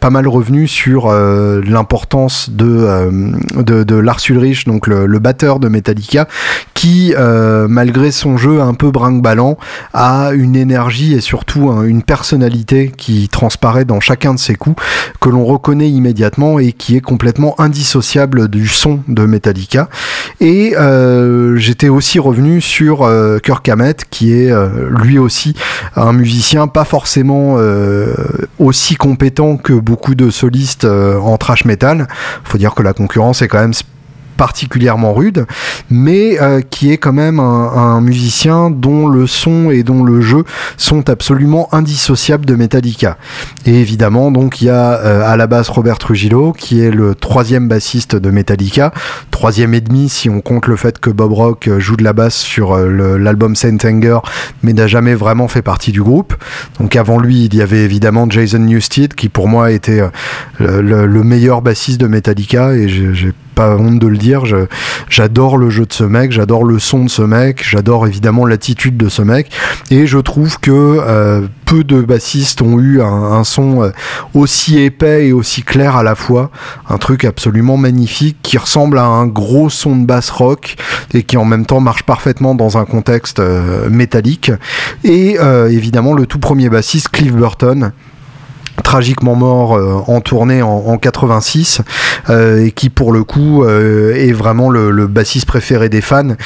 [0.00, 6.28] pas mal revenu sur l'importance de, Lars Ulrich, donc le, batteur de Metallica,
[6.74, 7.14] qui,
[7.68, 9.58] malgré son jeu un peu brinque-ballant,
[9.92, 14.82] a une énergie et surtout une personnalité qui transparaît dans chacun de ses coups
[15.20, 19.90] que l'on reconnaît immédiatement et qui est complètement indissociable du son de Metallica.
[20.40, 25.54] Et euh, j'étais aussi revenu sur euh, Kirk Hammett qui est euh, lui aussi
[25.94, 27.58] un musicien pas forcément
[28.58, 32.08] aussi compétent que beaucoup de solistes en thrash metal.
[32.44, 33.74] Faut dire que la concurrence est quand même
[34.38, 35.44] particulièrement rude,
[35.90, 40.44] mais euh, qui est quand même un, musicien dont le son et dont le jeu
[40.76, 43.18] sont absolument indissociables de Metallica.
[43.66, 47.14] Et évidemment, donc il y a euh, à la basse Robert Trujillo, qui est le
[47.14, 48.92] troisième bassiste de Metallica,
[49.30, 52.36] troisième et demi si on compte le fait que Bob Rock joue de la basse
[52.36, 54.18] sur euh, l'album Saint Anger,
[54.62, 56.34] mais n'a jamais vraiment fait partie du groupe.
[56.78, 60.08] Donc avant lui, il y avait évidemment Jason Newsted, qui pour moi était euh,
[60.58, 64.44] le, le, meilleur bassiste de Metallica, et j'ai pas honte de le dire,
[65.08, 68.96] j'adore le jeu de ce mec, j'adore le son de ce mec, j'adore évidemment l'attitude
[68.96, 69.50] de ce mec,
[69.90, 73.90] et je trouve que euh, peu de bassistes ont eu un, son euh,
[74.32, 76.52] aussi épais et aussi clair à la fois,
[76.88, 80.76] un truc absolument magnifique qui ressemble à un gros son de basse rock
[81.12, 84.52] et qui en même temps marche parfaitement dans un contexte euh, métallique.
[85.02, 85.36] Et
[85.68, 87.90] évidemment le tout premier bassiste Cliff Burton
[88.88, 91.82] tragiquement mort euh, en tournée en, en 86
[92.30, 96.36] euh, et qui pour le coup euh, est vraiment le, bassiste préféré des fans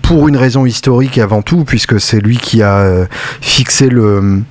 [0.00, 3.08] pour une raison historique avant tout puisque c'est lui qui a
[3.40, 4.42] fixé le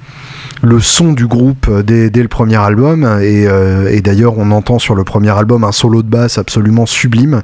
[0.62, 3.04] le son du groupe dès, dès le premier album.
[3.22, 6.86] Et, euh, et d'ailleurs on entend sur le premier album un solo de basse absolument
[6.86, 7.41] sublime.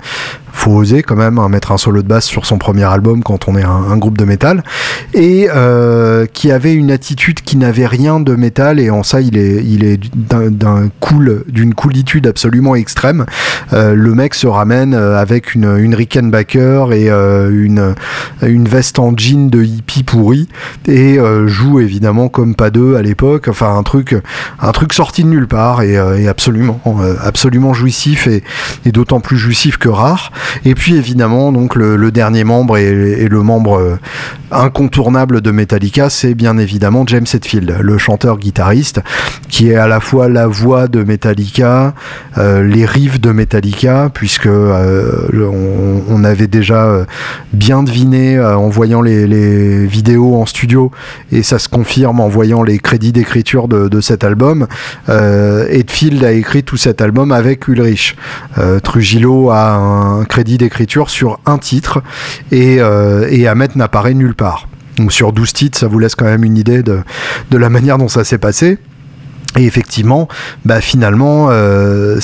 [0.52, 3.50] Faut oser quand même hein, mettre un solo de basse sur son premier album quand
[3.50, 4.64] on est un, groupe de métal.
[5.14, 8.80] Et euh, qui avait une attitude qui n'avait rien de métal.
[8.80, 13.26] Et en ça il est il est d'un cool d'une coolitude absolument extrême.
[13.74, 17.96] Euh, le mec se ramène avec une, une Rickenbacker et euh, une
[18.42, 20.48] une veste en jean de hippie pourri.
[20.88, 24.16] Et euh, joue évidemment comme pas deux l'époque enfin un truc
[24.60, 26.82] un truc sorti de nulle part et, et absolument
[27.24, 28.44] absolument jouissif et,
[28.92, 30.32] d'autant plus jouissif que rare.
[30.64, 34.00] Et puis évidemment, donc le, dernier membre et, le membre euh,
[34.52, 39.02] incontournable de Metallica, c'est bien évidemment James Hetfield, le chanteur-guitariste,
[39.50, 41.94] qui est à la fois la voix de Metallica,
[42.38, 47.06] euh, les riffs de Metallica, puisque euh, on, avait déjà euh,
[47.54, 50.92] bien deviné euh, en voyant les, les, vidéos en studio,
[51.32, 54.68] et ça se confirme en voyant les d'écriture de, cet album.
[55.08, 58.16] Hetfield a écrit tout cet album avec Ulrich.
[58.84, 62.04] Trujillo a un crédit d'écriture sur un titre
[62.52, 64.68] et, euh, et Ahmet n'apparaît nulle part.
[64.98, 67.04] Donc sur 12 titres, ça vous laisse quand même une idée de
[67.52, 68.78] la manière dont ça s'est passé.
[69.58, 70.28] Et effectivement,
[70.66, 72.20] bah finalement, euh,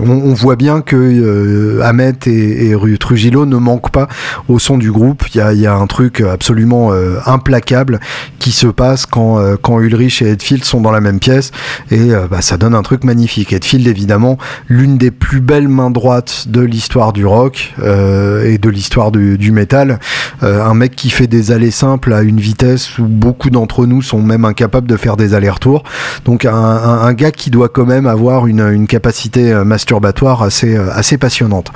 [0.00, 4.06] on, voit bien que euh, Ahmet et, et, Trujillo ne manquent pas
[4.48, 5.24] au son du groupe.
[5.34, 7.98] Il y a, un truc absolument euh, implacable
[8.38, 11.50] qui se passe quand, euh, Ulrich et Edfield sont dans la même pièce,
[11.90, 13.52] et bah, ça donne un truc magnifique.
[13.52, 19.10] Edfield, évidemment, l'une des plus belles mains droites de l'histoire du rock et de l'histoire
[19.10, 19.98] du, du métal.
[20.42, 24.22] un mec qui fait des allées simples à une vitesse où beaucoup d'entre nous sont
[24.22, 25.82] même incapables de faire des allers-retours.
[26.24, 31.70] Donc un, gars qui doit quand même avoir une, capacité euh, masturbatoire assez, euh, passionnante.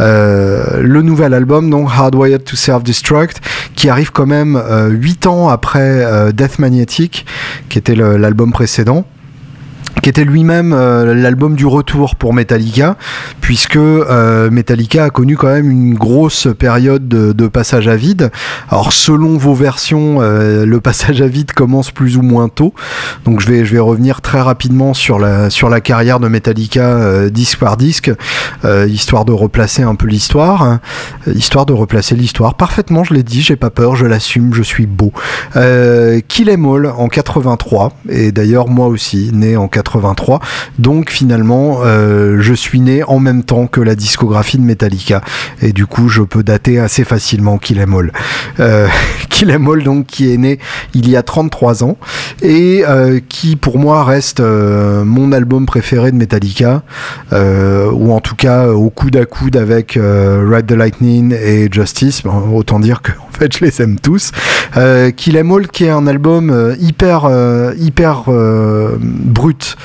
[0.00, 3.40] Euh, le nouvel album, donc Hardwired to Self-Destruct,
[3.74, 7.26] qui arrive quand même 8 ans après Death Magnetic,
[7.68, 9.04] qui était l'album précédent
[10.04, 12.98] qui était lui-même euh, l'album du retour pour Metallica,
[13.40, 18.30] puisque euh, Metallica a connu quand même une grosse période de, passage à vide.
[18.68, 22.74] Alors selon vos versions, euh, le passage à vide commence plus ou moins tôt,
[23.24, 27.30] donc je vais, je vais revenir très rapidement sur la, sur la carrière de Metallica
[27.30, 28.12] disque par disque,
[28.86, 30.80] histoire de replacer un peu l'histoire,
[31.34, 32.56] histoire de replacer l'histoire.
[32.56, 35.12] Parfaitement, je l'ai dit, j'ai pas peur, je l'assume, je suis beau.
[35.54, 39.93] Kill Em All en 83, et d'ailleurs moi aussi, né en 83,
[40.78, 45.20] donc finalement, euh, je suis né en même temps que la discographie de Metallica.
[45.62, 48.12] Et du coup, je peux dater assez facilement Kill Em All.
[48.60, 48.88] Euh,
[49.30, 50.58] Kill Em All, donc, qui est né
[50.94, 51.96] il y a 33 ans
[52.42, 56.82] et euh, qui, pour moi, reste mon album préféré de Metallica,
[57.32, 62.22] ou en tout cas au coude à coude avec Ride the Lightning et Justice.
[62.52, 64.30] autant dire que en fait, je les aime tous.
[65.16, 67.28] Kill Em All, qui est un album hyper,
[67.78, 68.24] hyper
[68.98, 69.76] brut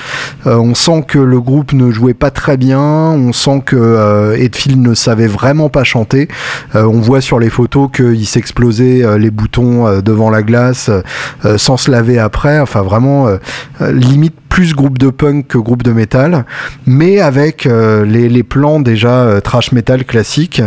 [0.46, 4.80] on sent que le groupe ne jouait pas très bien, on sent que euh, Edfield
[4.80, 6.28] ne savait vraiment pas chanter.
[6.74, 10.90] Euh, on voit sur les photos qu'il s'explosait les boutons devant la glace
[11.56, 12.60] sans se laver après.
[12.60, 13.28] Enfin, vraiment,
[13.80, 16.44] limite plus groupe de punk que groupe de métal,
[16.86, 20.62] mais avec les, plans déjà trash metal classiques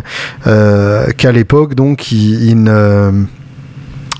[0.46, 2.69] qu'à l'époque donc il,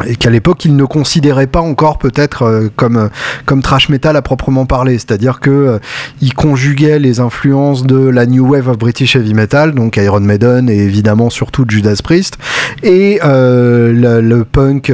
[0.06, 3.10] et qu'à l'époque il ne considérait pas encore peut-être euh, comme
[3.45, 4.93] comme trash metal à proprement parler.
[4.93, 5.79] C'est-à-dire que euh,
[6.21, 10.69] il conjuguait les influences de la new wave of British heavy metal donc Iron Maiden
[10.69, 12.38] et évidemment surtout Judas Priest
[12.82, 14.91] et euh, le, punk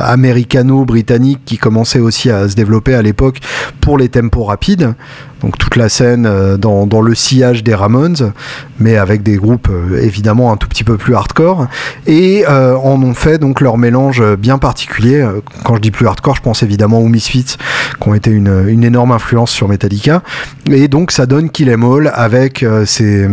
[0.00, 3.38] américano-britannique qui commençait aussi à se développer à l'époque
[3.80, 4.94] pour les tempos rapides
[5.42, 8.32] donc toute la scène euh, dans, dans, le sillage des Ramones,
[8.80, 11.66] mais avec des groupes euh, évidemment un tout petit peu plus hardcore,
[12.06, 15.26] et euh, en ont fait donc leur mélange bien particulier.
[15.64, 17.56] Quand je dis plus hardcore, je pense évidemment aux Misfits,
[18.00, 20.22] qui ont été une, une énorme influence sur Metallica,
[20.70, 23.28] et donc ça donne Kill Em All avec ces,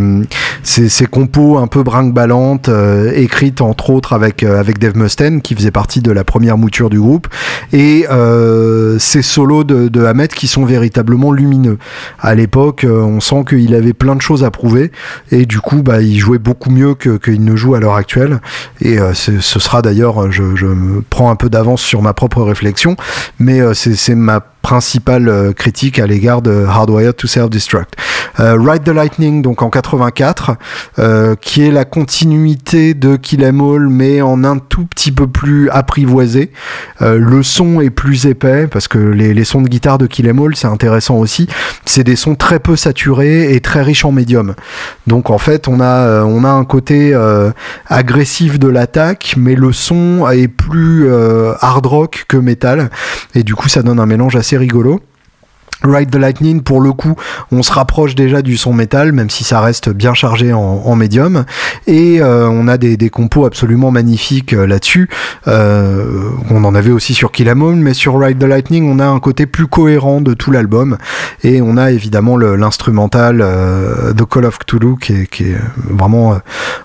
[0.64, 2.70] ces, ces, compos un peu brinque-ballantes,
[3.14, 7.00] écrites entre autres avec, avec Dave Mustaine, qui faisait partie de la première mouture du
[7.00, 7.28] groupe,
[7.74, 8.06] et
[9.00, 11.78] ces solos de, de Hamed qui sont véritablement lumineux
[12.20, 14.92] à l'époque, euh, on sent qu'il avait plein de choses à prouver
[15.32, 18.40] et du coup, bah, il jouait beaucoup mieux qu'il ne joue à l'heure actuelle.
[18.82, 20.68] Et euh, ce sera d'ailleurs, je, je
[21.10, 22.96] prends un peu d'avance sur ma propre réflexion,
[23.40, 27.94] mais euh, c'est ma principale euh, critique à l'égard de Hardwired to Self-Destruct.
[28.40, 30.58] Euh, Ride the Lightning, donc en 84,
[30.98, 35.28] euh, qui est la continuité de Kill Em All, mais en un tout petit peu
[35.28, 36.52] plus apprivoisé.
[37.00, 40.56] le son est plus épais, parce que les, sons de guitare de Kill Em All,
[40.56, 41.48] c'est intéressant aussi.
[41.86, 44.56] C'est des sons très peu saturés et très riches en médium.
[45.06, 47.14] Donc en fait, on a, on a un côté
[47.88, 51.08] agressif de l'attaque, mais le son est plus
[51.62, 52.90] hard rock que metal.
[53.36, 55.02] Et du coup, ça donne un mélange assez rigolo.
[55.88, 57.16] Ride the Lightning, pour le coup,
[57.52, 61.46] on se rapproche déjà du son métal, même si ça reste bien chargé en, médium.
[61.88, 65.10] Et euh, on a des, compos absolument magnifiques euh, là-dessus.
[65.48, 69.06] Euh, on en avait aussi sur Kill Em mais sur Ride the Lightning, on a
[69.06, 70.98] un côté plus cohérent de tout l'album.
[71.44, 73.46] Et on a évidemment l'instrumental
[74.16, 75.58] The Call of Cthulhu, qui est,
[75.90, 76.38] vraiment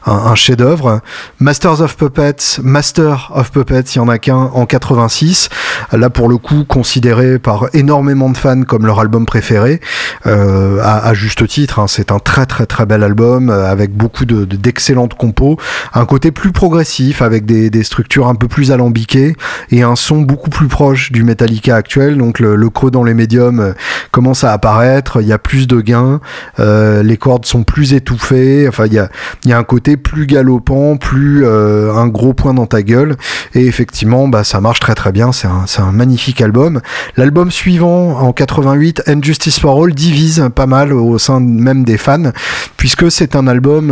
[0.07, 1.01] un, chef-d'œuvre.
[1.39, 5.49] Masters of Puppets, Master of Puppets, il y en a qu'un en 86.
[5.93, 9.81] Là, pour le coup, considéré par énormément de fans comme leur album préféré,
[10.27, 11.79] euh, à, juste titre.
[11.79, 11.87] Hein.
[11.87, 15.59] C'est un très très très bel album euh, avec beaucoup de, d'excellentes compos,
[15.95, 19.37] un côté plus progressif avec des, structures un peu plus alambiquées
[19.71, 22.19] et un son beaucoup plus proche du Metallica actuel.
[22.19, 23.73] Donc le, creux dans les médiums euh,
[24.11, 26.21] commence à apparaître, il y a plus de gains,
[26.59, 28.67] les cordes sont plus étouffées.
[28.67, 29.09] Enfin, il y a,
[29.45, 33.17] y a un côté plus galopant, plus un gros point dans ta gueule.
[33.55, 35.31] Et effectivement, bah, ça marche très très bien.
[35.31, 36.81] C'est un, c'est un magnifique album.
[37.17, 41.85] L'album suivant en 80 88, And Justice for All divise pas mal au sein même
[41.85, 42.33] des fans,
[42.77, 43.91] puisque c'est un album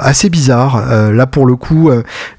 [0.00, 1.12] assez bizarre.
[1.12, 1.90] là, pour le coup,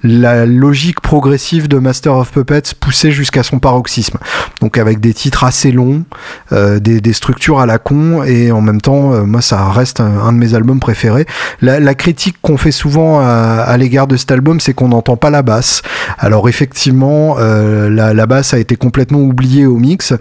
[0.03, 4.17] la logique progressive de Master of Puppets poussée jusqu'à son paroxysme.
[4.61, 6.03] Donc avec des titres assez longs,
[6.51, 10.53] des, structures à la con, et en même temps, moi, ça reste un, de mes
[10.53, 11.25] albums préférés.
[11.61, 15.41] La, critique qu'on fait souvent à, l'égard de cet album, c'est qu'on n'entend pas la
[15.41, 15.81] basse.
[16.19, 20.13] Alors effectivement, la basse a été complètement oubliée au mix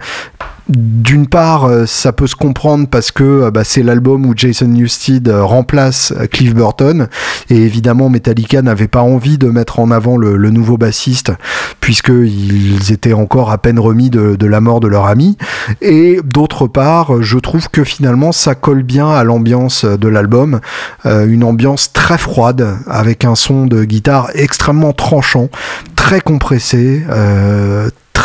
[0.69, 4.67] d'une part, euh, ça peut se comprendre parce que euh, bah, c'est l'album où Jason
[4.67, 7.07] Newsted euh, remplace Cliff Burton.
[7.49, 11.33] Et évidemment Metallica n'avait pas envie de mettre en avant le, nouveau bassiste
[11.81, 15.37] puisqu'ils étaient encore à peine remis de, la mort de leur ami.
[15.81, 20.61] Et d'autre part, je trouve que finalement ça colle bien à l'ambiance de l'album,
[21.05, 25.49] une ambiance très froide avec un son de guitare extrêmement tranchant,
[25.95, 27.03] très compressé,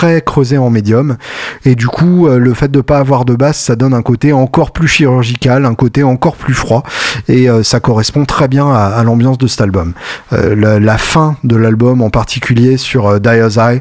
[0.02, 1.16] très creusé en médium.
[1.64, 4.32] Et du coup, euh, le fait de pas avoir de basse, ça donne un côté
[4.32, 6.82] encore plus chirurgical, un côté encore plus froid.
[7.28, 9.92] Et euh, ça correspond très bien à, l'ambiance de cet album.
[10.32, 13.80] Euh, la, fin de l'album, en particulier sur Dyer's Eye,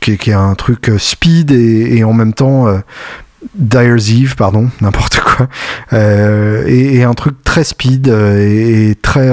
[0.00, 2.66] qui, est un truc speed et, en même temps
[3.54, 5.48] Dyer's Eve, pardon, n'importe quoi,
[5.96, 9.32] et, un truc très speed et, et très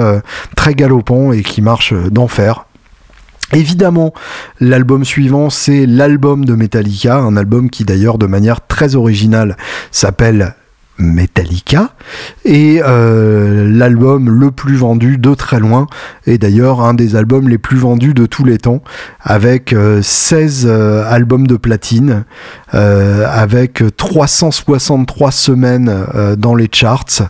[0.56, 2.66] très galopant et qui marche d'enfer.
[3.54, 4.14] Évidemment,
[4.60, 9.58] l'album suivant, c'est l'album de Metallica, un album qui d'ailleurs de manière très originale
[9.92, 10.56] s'appelle
[11.02, 11.90] Metallica
[12.46, 15.88] et euh, l'album le plus vendu de très loin
[16.26, 18.82] et d'ailleurs un des albums les plus vendus de tous les temps
[19.22, 22.24] avec 16 euh, euh, albums de platine
[22.72, 26.06] avec 363 semaines
[26.38, 27.24] dans les charts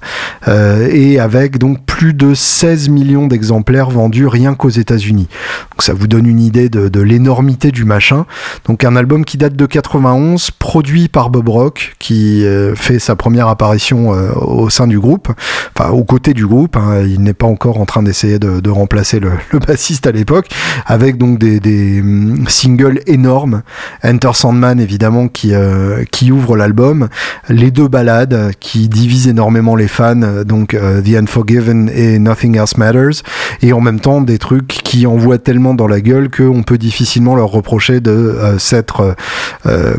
[0.47, 5.27] et avec donc plus de 16 millions d'exemplaires vendus rien qu'aux États-Unis.
[5.71, 8.25] Donc ça vous donne une idée de, de l'énormité du machin.
[8.65, 12.45] Donc un album qui date de 91 produit par Bob Rock qui
[12.75, 15.27] fait sa première apparition apparition euh, au sein du groupe,
[15.75, 16.75] enfin aux côtés du groupe.
[16.77, 17.03] Hein.
[17.05, 19.19] il n'est pas encore en train d'essayer de, remplacer
[19.51, 20.47] le, bassiste à l'époque,
[20.87, 23.61] avec donc des, mm, singles énormes.
[24.03, 27.07] Enter Sandman évidemment qui euh, ouvre l'album,
[27.49, 32.77] les deux ballades qui divisent énormément les fans, donc euh, The Unforgiven et Nothing Else
[32.77, 33.21] Matters,
[33.61, 37.35] et en même temps des trucs qui envoient tellement dans la gueule qu'on peut difficilement
[37.35, 39.15] leur reprocher de s'être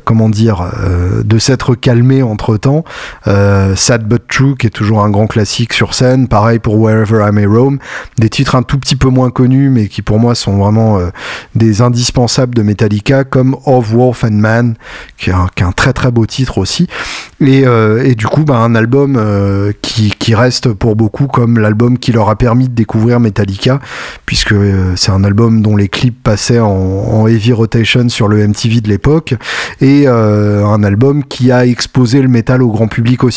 [0.05, 0.67] comment dire
[1.25, 2.85] de s'être calmé entre temps.
[3.53, 6.27] Euh, Sad But True, qui est toujours un grand classique sur scène.
[6.27, 7.79] Pareil pour Wherever I May Roam.
[8.19, 11.11] Des titres un tout petit peu moins connus, mais qui pour moi sont vraiment euh,
[11.55, 14.75] des indispensables de Metallica, comme Of Wolf and Man,
[15.19, 16.87] qui est un, très très beau titre aussi.
[17.41, 19.21] Et, euh, du coup, bah, un album
[19.83, 23.81] qui, reste pour beaucoup comme l'album qui leur a permis de découvrir Metallica,
[24.25, 24.55] puisque
[24.97, 28.89] c'est un album dont les clips passaient en, en, heavy rotation sur le MTV de
[28.89, 29.35] l'époque,
[29.83, 33.32] et un album qui a exposé le métal au grand public aussi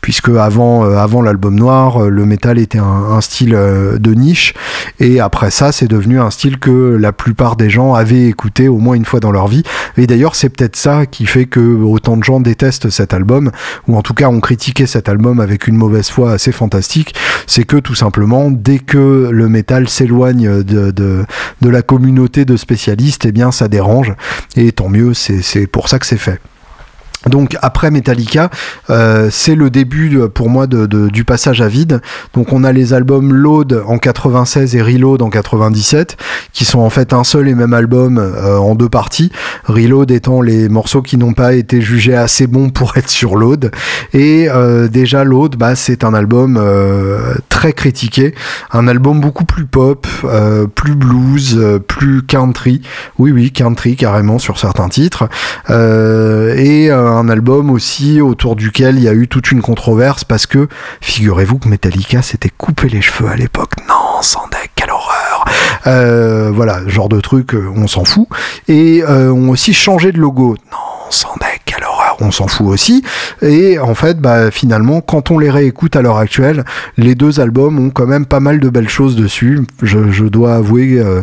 [0.00, 4.54] puisque avant, euh, avant l'album noir, euh, le métal était un, style euh, de niche,
[5.00, 8.78] et après ça, c'est devenu un style que la plupart des gens avaient écouté au
[8.78, 9.62] moins une fois dans leur vie.
[9.96, 13.50] Et d'ailleurs, c'est peut-être ça qui fait que autant de gens détestent cet album,
[13.88, 17.14] ou en tout cas ont critiqué cet album avec une mauvaise foi assez fantastique.
[17.46, 21.24] C'est que tout simplement, dès que le métal s'éloigne de, de,
[21.60, 24.14] de la communauté de spécialistes, eh bien ça dérange.
[24.56, 26.40] Et tant mieux, c'est pour ça que c'est fait.
[27.28, 28.50] Donc après Metallica,
[28.90, 32.00] euh, c'est le début pour moi du passage à vide.
[32.34, 36.16] Donc on a les albums Load en 96 et Reload en 97,
[36.52, 39.32] qui sont en fait un seul et même album euh, en deux parties.
[39.64, 43.70] Reload étant les morceaux qui n'ont pas été jugés assez bons pour être sur Load.
[44.12, 46.60] Et euh, déjà Load, bah, c'est un album
[47.48, 48.34] très critiqué,
[48.72, 50.06] un album beaucoup plus pop,
[50.74, 52.82] plus blues, plus country.
[53.18, 55.28] Oui oui, country carrément sur certains titres.
[55.70, 60.68] et un album aussi autour duquel il y a eu toute une controverse parce que
[61.00, 63.72] figurez-vous que Metallica s'était coupé les cheveux à l'époque.
[63.88, 65.44] Non, Sandek, quelle horreur
[65.86, 68.28] euh, Voilà, genre de truc, euh, on s'en fout.
[68.68, 70.56] Et euh, ont aussi changé de logo.
[70.72, 71.53] Non, Sandek,
[72.20, 73.02] on s'en fout aussi.
[73.42, 76.64] Et en fait, bah, finalement, quand on les réécoute à l'heure actuelle,
[76.96, 79.60] les deux albums ont quand même pas mal de belles choses dessus.
[79.82, 81.22] Je, dois avouer, euh,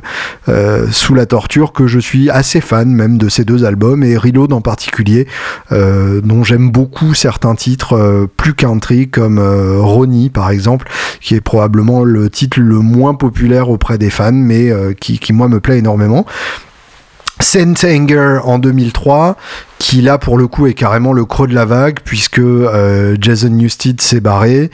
[0.50, 4.18] euh, sous la torture, que je suis assez fan même de ces deux albums, et
[4.18, 5.28] Reload en particulier,
[5.72, 10.88] euh, dont j'aime beaucoup certains titres plus country, comme Ronnie par exemple,
[11.20, 15.48] qui est probablement le titre le moins populaire auprès des fans, mais qui, qui moi
[15.48, 16.26] me plaît énormément.
[17.42, 19.36] Saint Anger en 2003,
[19.82, 23.50] qui là pour le coup est carrément le creux de la vague puisque euh, Jason
[23.50, 24.70] Newsted s'est barré,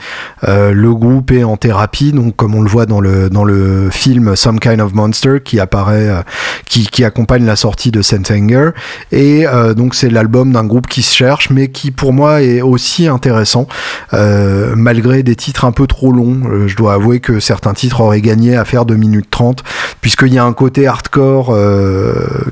[0.46, 3.88] euh, le groupe est en thérapie donc comme on le voit dans le dans le
[3.90, 6.20] film Some Kind of Monster qui apparaît euh,
[6.66, 8.70] qui, qui accompagne la sortie de Anger
[9.10, 13.08] et donc c'est l'album d'un groupe qui se cherche mais qui pour moi est aussi
[13.08, 13.66] intéressant
[14.12, 16.66] malgré des titres un peu trop longs.
[16.66, 19.64] Je dois avouer que certains titres auraient gagné à faire 2 minutes 30
[20.00, 21.56] puisqu'il y a un côté hardcore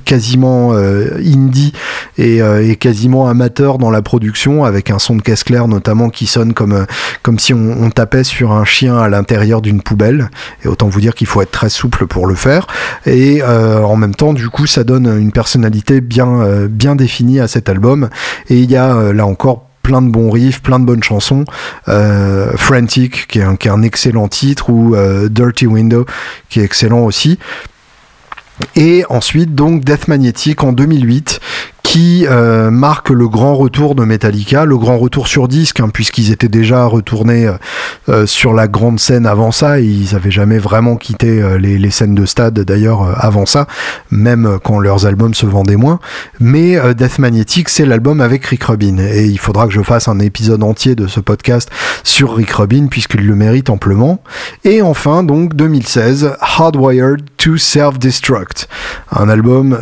[0.05, 1.73] quasiment indie
[2.17, 6.27] et est quasiment amateur dans la production, avec un son de caisse claire notamment qui
[6.27, 6.85] sonne comme, euh,
[7.23, 10.31] comme si on, tapait sur un chien à l'intérieur d'une poubelle.
[10.65, 12.67] Et autant vous dire qu'il faut être très souple pour le faire.
[13.07, 17.49] Et euh, en même temps, du coup, ça donne une personnalité bien, bien définie à
[17.49, 18.09] cet album.
[18.49, 21.45] Et il y a là encore plein de bons riffs, plein de bonnes chansons.
[21.87, 24.97] Frantic, qui est, un, qui est, un, excellent titre, ou
[25.31, 26.05] Dirty Window,
[26.49, 27.39] qui est excellent aussi.
[28.75, 31.36] Et ensuite, donc, Death Magnetic en 2008,
[31.97, 36.31] qui euh, marque le grand retour de Metallica, le grand retour sur disque, hein, puisqu'ils
[36.31, 37.55] étaient déjà retournés euh,
[38.11, 42.27] euh, sur la grande scène avant ça, ils n'avaient jamais vraiment quitté les, scènes de
[42.27, 43.67] stade d'ailleurs avant ça,
[44.11, 45.99] même quand leurs albums se vendaient moins.
[46.39, 50.19] Mais Death Magnetic, c'est l'album avec Rick Rubin, et il faudra que je fasse un
[50.19, 51.71] épisode entier de ce podcast
[52.05, 54.21] sur Rick Rubin, puisqu'il le mérite amplement.
[54.65, 57.23] Et enfin, donc 2016, Hardwired
[57.55, 58.69] Self-Destruct,
[59.13, 59.77] un album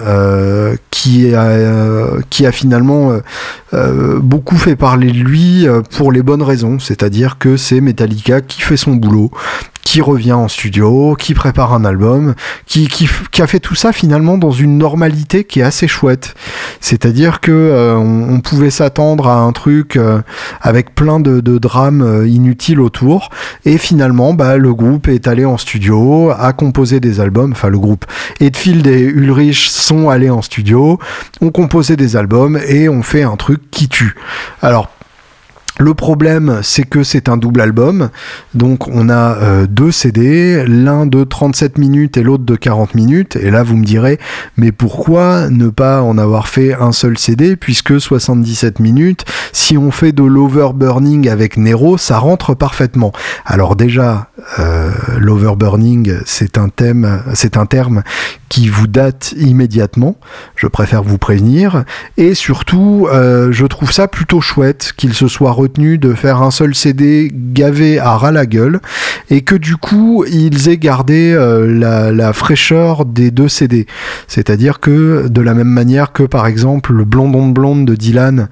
[0.91, 3.21] qui a euh, qui a finalement euh,
[3.75, 8.63] euh, beaucoup fait parler de lui pour les bonnes raisons, c'est-à-dire que c'est Metallica qui
[8.63, 9.31] fait son boulot,
[9.85, 12.35] qui revient en studio, qui prépare un album,
[12.67, 16.35] qui, qui, qui, a fait tout ça finalement dans une normalité qui est assez chouette.
[16.81, 20.21] C'est-à-dire que euh, on, pouvait s'attendre à un truc euh,
[20.61, 23.29] avec plein de, de drames euh, inutiles autour,
[23.65, 27.79] et finalement, bah, le groupe est allé en studio, a composé des albums, enfin le
[27.79, 28.07] groupe
[28.41, 30.99] Edfield et Ulrich sont allés en studio,
[31.41, 34.17] ont composé des albums et ont fait un truc qui tue.
[34.63, 34.89] Alors
[35.81, 38.11] le problème, c'est que c'est un double album,
[38.55, 43.35] donc on a euh, deux CD, l'un de 37 minutes et l'autre de 40 minutes,
[43.35, 44.21] et là vous me direz,
[44.57, 49.91] mais pourquoi ne pas en avoir fait un seul CD, puisque 77 minutes, si on
[49.91, 53.11] fait de l'overburning avec Nero, ça rentre parfaitement.
[53.45, 54.29] Alors déjà,
[54.61, 58.05] euh, l'overburning, c'est un thème, c'est un terme
[58.49, 60.17] qui vous date immédiatement,
[60.55, 61.83] je préfère vous prévenir,
[62.17, 66.51] et surtout, euh, je trouve ça plutôt chouette qu'il se soit retenu de faire un
[66.51, 68.81] seul CD gavé à ras la gueule
[69.31, 73.87] et que du coup ils aient gardé euh, la, fraîcheur des deux CD.
[74.29, 78.49] C'est-à-dire que de la même manière que par exemple le Blonde on Blonde de Dylan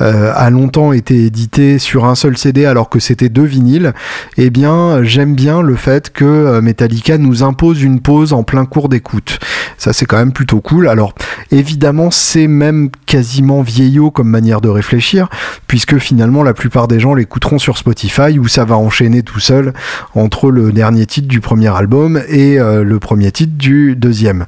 [0.00, 3.92] euh, a longtemps été édité sur un seul CD alors que c'était deux vinyles,
[4.36, 8.64] eh bien j'aime bien le fait que euh, Metallica nous impose une pause en plein
[8.64, 9.38] cours d'écoute.
[9.78, 10.88] Ça c'est quand même plutôt cool.
[10.88, 11.14] Alors
[11.52, 15.28] évidemment c'est même quasiment vieillot comme manière de réfléchir
[15.68, 19.72] puisque finalement la plupart des gens l'écouteront sur Spotify où ça va enchaîner tout seul
[20.14, 24.46] entre le dernier titre du premier album et euh, le premier titre du deuxième.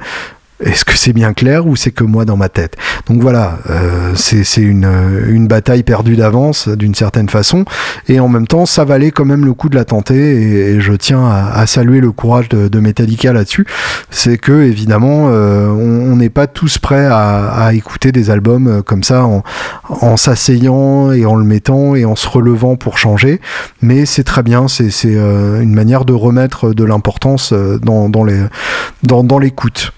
[0.60, 2.76] Est-ce que c'est bien clair ou c'est que moi dans ma tête?
[3.06, 7.64] Donc voilà, euh, c'est une, bataille perdue d'avance d'une certaine façon,
[8.08, 10.92] et en même temps, ça valait quand même le coup de la tenter, et, je
[10.92, 13.66] tiens à, saluer le courage de, Metallica là-dessus.
[14.10, 19.02] C'est que évidemment, euh, on n'est pas tous prêts à, écouter des albums euh, comme
[19.02, 19.42] ça en,
[19.88, 23.40] en s'asseyant et en le mettant et en se relevant pour changer,
[23.80, 29.92] mais c'est très bien, c'est une manière de remettre de l'importance dans, l'écoute.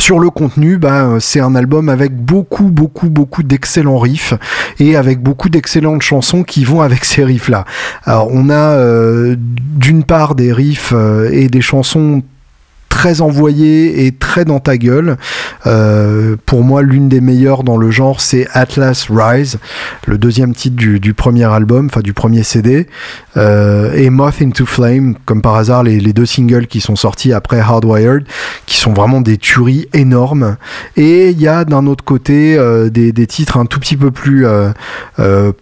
[0.00, 4.34] Sur le contenu, bah, c'est un album avec beaucoup, beaucoup, beaucoup d'excellents riffs
[4.78, 7.64] et avec beaucoup d'excellentes chansons qui vont avec ces riffs-là.
[8.04, 12.22] Alors, on a euh, d'une part des riffs euh, et des chansons
[12.94, 15.16] très envoyé et très dans ta gueule.
[15.66, 19.58] Euh, pour moi, l'une des meilleures dans le genre, c'est Atlas Rise,
[20.06, 22.86] le deuxième titre du, premier album, enfin du premier CD,
[23.36, 27.58] euh, et Moth into Flame, comme par hasard, les, deux singles qui sont sortis après
[27.58, 28.24] Hardwired,
[28.64, 30.56] qui sont vraiment des tueries énormes.
[30.96, 34.12] Et il y a d'un autre côté euh, des, des, titres un tout petit peu
[34.12, 34.46] plus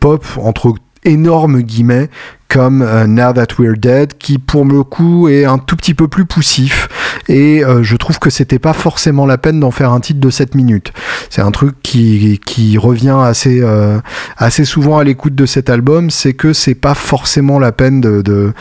[0.01, 0.75] pop, entre
[1.05, 2.11] énormes guillemets,
[2.53, 6.07] comme euh, Now That We're Dead, qui pour le coup est un tout petit peu
[6.07, 6.89] plus poussif.
[7.29, 10.29] Et euh, je trouve que c'était pas forcément la peine d'en faire un titre de
[10.29, 10.93] 7 minutes.
[11.31, 13.99] C'est un truc qui, qui revient assez, euh,
[14.37, 18.21] assez souvent à l'écoute de cet album, c'est que c'est pas forcément la peine de,
[18.21, 18.53] de,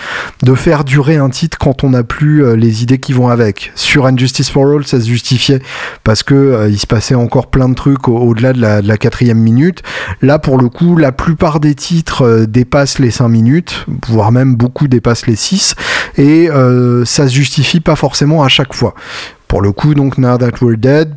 [0.43, 3.73] de, faire durer un titre quand on n'a plus les idées qui vont avec.
[3.75, 5.61] Sur Injustice for All, ça se justifiait
[6.03, 9.39] parce que il se passait encore plein de trucs au-delà de, la, de la quatrième
[9.39, 9.81] minute.
[10.21, 14.87] Là, pour le coup, la plupart des titres dépassent les 5 minutes voire même beaucoup
[14.87, 15.75] dépassent les 6,
[16.17, 18.93] et euh, ça se justifie pas forcément à chaque fois.
[19.47, 21.15] Pour le coup, donc Now That We're Dead,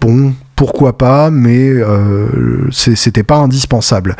[0.00, 1.72] bon, pourquoi pas, mais
[2.72, 4.16] c'était pas indispensable.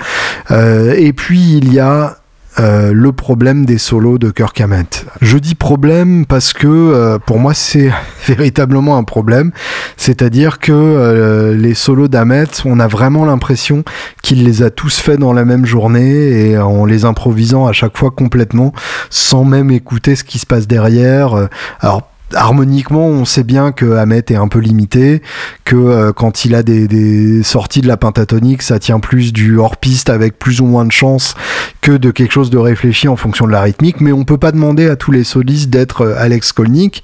[0.50, 2.18] et puis il y a
[2.58, 5.04] euh, le problème des solos de Kirk Hammett.
[5.20, 7.90] Je dis problème parce que euh, pour moi c'est
[8.26, 9.52] véritablement un problème,
[9.96, 13.84] c'est-à-dire que euh, les solos d'Hammett, on a vraiment l'impression
[14.22, 17.96] qu'il les a tous faits dans la même journée et en les improvisant à chaque
[17.98, 18.72] fois complètement
[19.10, 21.48] sans même écouter ce qui se passe derrière.
[21.80, 25.22] Alors harmoniquement, on sait bien que Hamet est un peu limité,
[25.64, 30.10] que euh, quand il a des, sorties de la pentatonique, ça tient plus du hors-piste
[30.10, 31.34] avec plus ou moins de chance
[31.80, 34.52] que de quelque chose de réfléchi en fonction de la rythmique, mais on peut pas
[34.52, 37.02] demander à tous les solistes d'être euh, Alex Kolnick.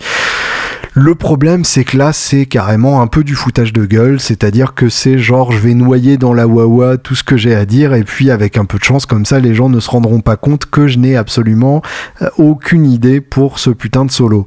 [0.95, 4.89] Le problème, c'est que là, c'est carrément un peu du foutage de gueule, c'est-à-dire que
[4.89, 8.05] c'est genre, je vais noyer dans la wawa tout ce que j'ai à dire, et
[8.05, 10.67] puis avec un peu de chance, comme ça, les gens ne se rendront pas compte
[10.67, 11.81] que je n'ai absolument
[12.21, 14.45] euh, aucune idée pour ce putain de solo.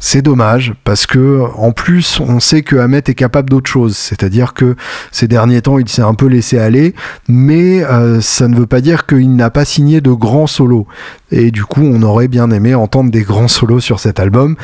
[0.00, 4.52] C'est dommage, parce que, en plus, on sait que Hamet est capable d'autre chose, c'est-à-dire
[4.52, 4.74] que
[5.12, 6.94] ces derniers temps, il s'est un peu laissé aller,
[7.28, 10.86] mais euh, ça ne veut pas dire qu'il n'a pas signé de grands solos.
[11.30, 14.56] Et du coup, on aurait bien aimé entendre des grands solos sur cet album.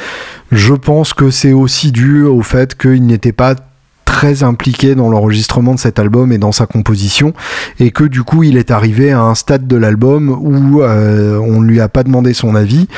[0.50, 3.54] Je pense que c'est aussi dû au fait qu'il n'était pas
[4.04, 7.32] très impliqué dans l'enregistrement de cet album et dans sa composition
[7.78, 11.60] et que du coup il est arrivé à un stade de l'album où euh, on
[11.60, 12.88] ne lui a pas demandé son avis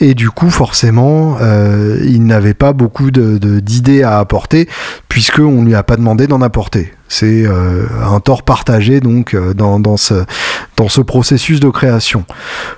[0.00, 4.68] et du coup forcément euh, il n'avait pas beaucoup d'idées de, à apporter
[5.08, 6.92] puisque on lui a pas demandé d'en apporter.
[7.08, 10.14] C'est euh, un tort partagé donc euh, dans, ce,
[10.80, 12.24] dans ce processus de création.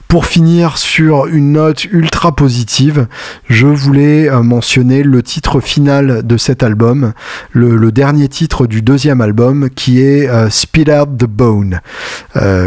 [0.09, 3.07] Pour finir sur une note ultra positive,
[3.49, 7.13] je voulais euh, mentionner le titre final de cet album,
[7.53, 11.81] le, dernier titre du deuxième album qui est Speed Out the Bone,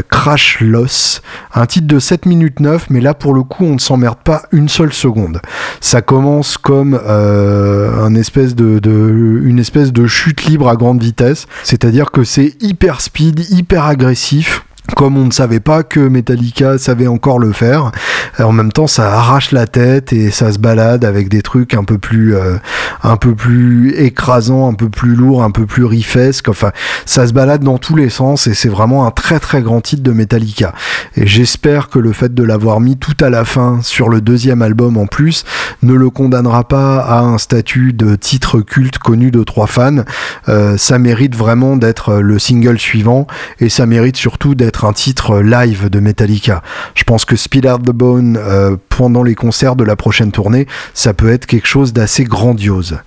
[0.10, 1.22] Crash Loss,
[1.54, 4.44] un titre de 7 minutes 9, mais là pour le coup on ne s'emmerde pas
[4.54, 5.42] une seule seconde.
[5.82, 8.10] Ça commence comme de,
[9.44, 14.64] une espèce de chute libre à grande vitesse c'est-à-dire que c'est hyper speed, hyper agressif
[14.96, 17.92] comme on ne savait pas que Metallica savait encore le faire.
[18.40, 21.84] En même temps, ça arrache la tête et ça se balade avec des trucs un
[21.84, 22.58] peu plus, euh,
[23.04, 26.50] un peu plus écrasants, un peu plus lourds, un peu plus riffesques.
[26.50, 26.72] Enfin,
[27.06, 30.04] ça se balade dans tous les sens et c'est vraiment un très très grand titre
[30.04, 30.74] de Metallica.
[31.16, 34.62] Et j'espère que le fait de l'avoir mis tout à la fin sur le deuxième
[34.62, 35.46] album en plus
[35.82, 40.04] ne le condamnera pas à un statut de titre culte connu de trois fans.
[40.50, 43.28] Euh, ça mérite vraiment d'être le single suivant
[43.60, 46.62] et ça mérite surtout d'être un titre live de Metallica.
[46.96, 50.68] Je pense que Speed Out the Bone euh, pendant les concerts de la prochaine tournée,
[50.94, 52.98] ça peut être quelque chose d'assez grandiose.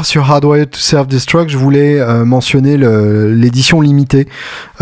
[0.00, 4.26] Sur Hardwired to Self-Destruct, je voulais euh, mentionner l'édition limitée,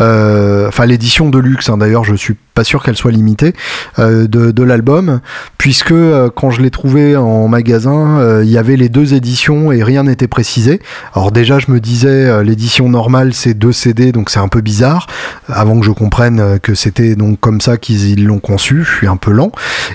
[0.01, 1.69] enfin l'édition de luxe.
[1.69, 1.79] Hein.
[1.79, 3.55] D'ailleurs, je suis pas sûr qu'elle soit limitée,
[3.99, 5.21] de, de l'album,
[5.57, 5.95] puisque
[6.35, 10.29] quand je l'ai trouvé en magasin, il y avait les deux éditions et rien n'était
[10.29, 10.81] précisé.
[11.15, 15.07] Alors déjà, je me disais, l'édition normale, c'est deux CD, donc c'est un peu bizarre,
[15.49, 19.17] avant que je comprenne que c'était donc comme ça qu'ils l'ont conçu, je suis un
[19.17, 19.53] peu lent.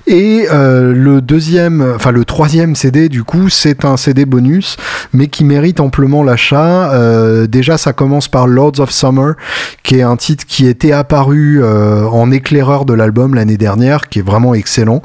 [0.08, 4.78] Et le deuxième, enfin le troisième CD, du coup, c'est un CD bonus,
[5.14, 6.92] mais qui mérite amplement l'achat.
[6.94, 9.36] Euh, déjà, ça commence par Lords of Summer,
[9.84, 14.26] qui un titre qui était apparu euh, en éclaireur de l'album l'année dernière, qui est
[14.26, 15.02] vraiment excellent,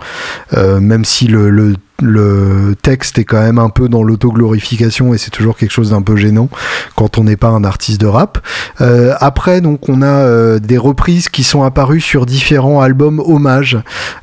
[0.55, 5.31] euh, même si le le texte est quand même un peu dans l'autoglorification et c'est
[5.31, 6.49] toujours quelque chose d'un peu gênant
[6.97, 8.39] quand on n'est pas un artiste de rap.
[8.81, 13.79] Euh, après, donc, on a euh, des reprises qui sont apparues sur différents albums hommages,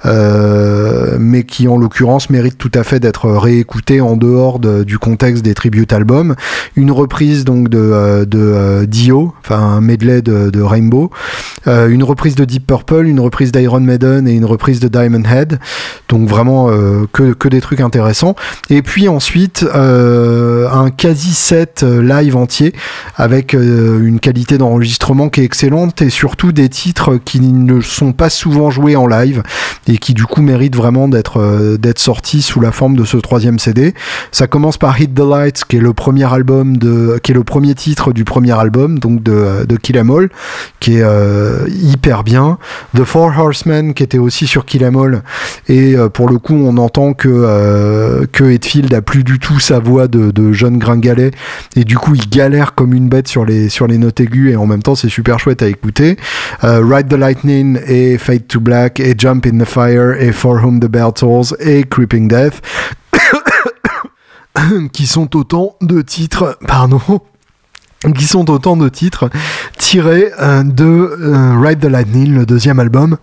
[0.06, 5.44] euh, mais qui en l'occurrence méritent tout à fait d'être réécoutés en dehors du contexte
[5.44, 6.36] des tribute albums.
[6.76, 11.12] Une reprise donc de, Dio, enfin un medley de, de Rainbow,
[11.66, 15.60] une reprise de Deep Purple, une reprise d'Iron Maiden et une reprise de Diamond Head.
[16.10, 16.70] Donc vraiment
[17.12, 18.36] que, que des intéressant
[18.70, 22.74] Et puis ensuite, euh, un quasi set euh, live entier
[23.16, 28.14] avec euh, une qualité d'enregistrement qui est excellente et surtout des titres qui ne sont
[28.14, 29.44] pas souvent joués en live
[29.88, 33.94] et qui du coup méritent vraiment d'être sortis sous la forme de ce troisième CD.
[34.32, 37.44] Ça commence par Hit the Lights, qui est le premier album de, qui est le
[37.44, 40.30] premier titre du premier album, donc de, de Kill Em All,
[40.80, 41.06] qui est
[41.70, 42.58] hyper bien.
[42.96, 45.24] The Four Horsemen, qui était aussi sur Kill Em All,
[45.68, 47.30] et pour le coup, on entend que
[48.32, 51.32] que Hetfield a plus du tout sa voix de, de, jeune gringalet
[51.76, 54.56] et du coup il galère comme une bête sur les, sur les notes aiguës et
[54.56, 56.18] en même temps c'est super chouette à écouter.
[56.64, 60.64] Euh, Ride the Lightning et Fade to Black et Jump in the Fire et For
[60.64, 62.62] Whom the Bell Tolls et Creeping Death
[64.94, 67.02] qui sont autant de titres, pardon,
[68.16, 69.30] qui sont autant de titres
[69.78, 73.18] tirés euh, de Ride the Lightning, le deuxième album.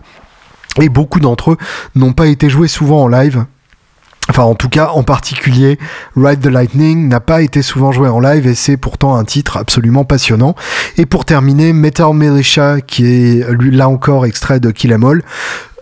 [0.81, 1.57] Et beaucoup d'entre eux
[1.95, 3.45] n'ont pas été joués souvent en live.
[4.29, 5.77] Enfin, en tout cas, en particulier,
[6.15, 9.57] Ride the Lightning n'a pas été souvent joué en live et c'est pourtant un titre
[9.57, 10.55] absolument passionnant.
[10.97, 15.21] Et pour terminer, Metal Militia, qui est là encore extrait de Kill Em All,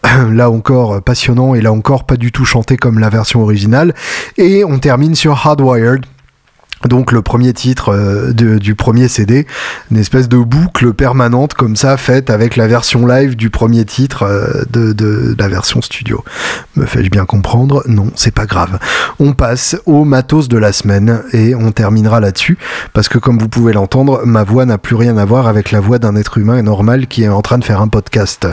[0.33, 3.93] là encore passionnant et là encore pas du tout chanté comme la version originale.
[4.37, 6.05] Et on termine sur Hardwired,
[6.87, 9.47] donc le premier titre euh, du premier CD,
[9.91, 14.23] une espèce de boucle permanente comme ça faite avec la version live du premier titre
[14.23, 16.23] euh, de, la version studio.
[16.75, 17.83] Me fais-je bien comprendre?
[17.87, 18.79] Non, c'est pas grave.
[19.19, 22.57] On passe au matos de la semaine et on terminera là-dessus
[22.93, 25.79] parce que comme vous pouvez l'entendre, ma voix n'a plus rien à voir avec la
[25.79, 28.47] voix d'un être humain normal qui est en train de faire un podcast.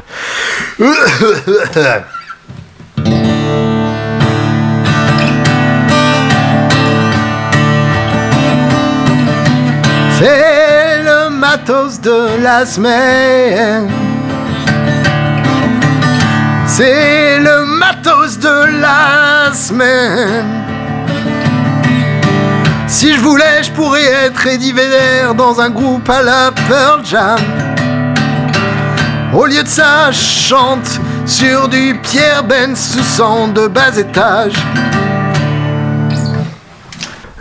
[10.23, 13.89] C'est le matos de la semaine.
[16.67, 20.45] C'est le matos de la semaine.
[22.87, 27.41] Si je voulais, je pourrais être Eddie Vedder dans un groupe à la Pearl Jam.
[29.33, 32.99] Au lieu de ça, je chante sur du Pierre Ben sous
[33.55, 34.53] de bas étage.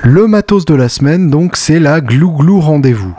[0.02, 3.14] Le matos de la semaine, donc, c'est la glou-glou rendez-vous.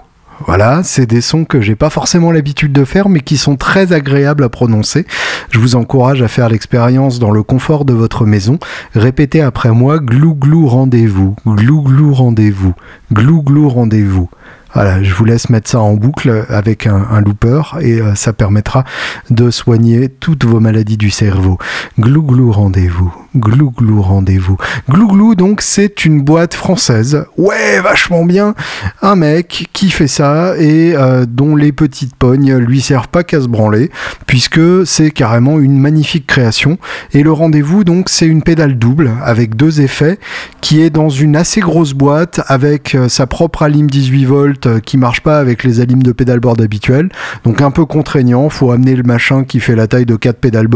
[0.47, 3.93] Voilà, c'est des sons que j'ai pas forcément l'habitude de faire, mais qui sont très
[3.93, 5.05] agréables à prononcer.
[5.51, 8.59] Je vous encourage à faire l'expérience dans le confort de votre maison.
[8.95, 12.73] Répétez après moi glou-glou rendez-vous, glou-glou rendez-vous,
[13.13, 14.31] glou-glou rendez-vous.
[14.75, 18.85] Voilà, je vous laisse mettre ça en boucle avec un, looper et euh, ça permettra
[19.29, 21.59] de soigner toutes vos maladies du cerveau.
[21.99, 23.13] Glou glou rendez-vous.
[23.37, 24.57] Glou glou rendez-vous.
[24.89, 27.25] Glou glou donc c'est une boîte française.
[27.37, 28.55] Ouais, vachement bien.
[29.03, 33.41] Un mec qui fait ça et euh, dont les petites pognes lui servent pas qu'à
[33.41, 33.91] se branler
[34.27, 36.79] puisque c'est carrément une magnifique création.
[37.13, 40.19] Et le rendez-vous donc c'est une pédale double avec deux effets
[40.61, 44.81] qui est dans une assez grosse boîte avec euh, sa propre alim 18 volts euh,
[44.81, 47.11] qui marche pas avec les alimes de pédalboard habituels.
[47.45, 50.69] Donc un peu contraignant, faut amener le machin qui fait la taille de 4 pédales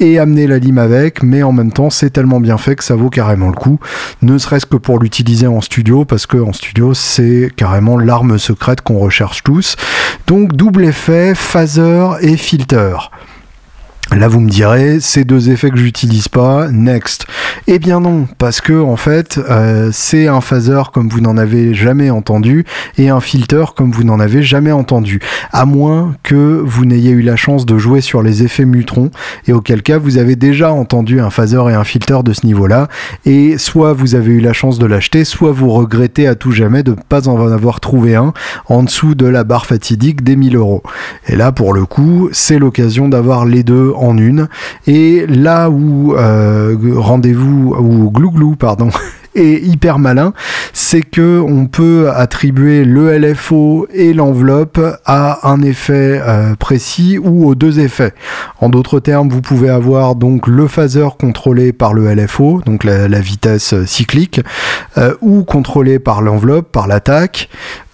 [0.00, 2.94] et amener la lime avec, mais en même temps c'est tellement bien fait que ça
[2.94, 3.78] vaut carrément le coup,
[4.22, 8.80] ne serait-ce que pour l'utiliser en studio, parce que en studio c'est carrément l'arme secrète
[8.80, 9.76] qu'on recherche tous.
[10.26, 13.10] Donc double effet, phaser et filter.
[14.16, 17.26] Là, vous me direz, ces deux effets que j'utilise pas, next.
[17.66, 21.74] Eh bien non, parce que en fait, euh, c'est un phaser comme vous n'en avez
[21.74, 22.64] jamais entendu
[22.96, 25.20] et un filter comme vous n'en avez jamais entendu.
[25.52, 29.10] À moins que vous n'ayez eu la chance de jouer sur les effets Mutron
[29.46, 32.88] et auquel cas vous avez déjà entendu un phaser et un filter de ce niveau-là
[33.26, 36.82] et soit vous avez eu la chance de l'acheter, soit vous regrettez à tout jamais
[36.82, 38.32] de ne pas en avoir trouvé un
[38.66, 40.82] en dessous de la barre fatidique des 1000 euros.
[41.26, 44.48] Et là, pour le coup, c'est l'occasion d'avoir les deux en une.
[44.86, 48.90] Et là où euh, rendez-vous ou glouglou pardon
[49.34, 50.32] est hyper malin,
[50.72, 57.46] c'est que on peut attribuer le LFO et l'enveloppe à un effet euh, précis ou
[57.46, 58.14] aux deux effets.
[58.60, 63.20] En d'autres termes, vous pouvez avoir donc le phaser contrôlé par le LFO, donc la,
[63.20, 64.40] vitesse cyclique,
[64.96, 67.48] euh, ou contrôlé par l'enveloppe, par l'attaque,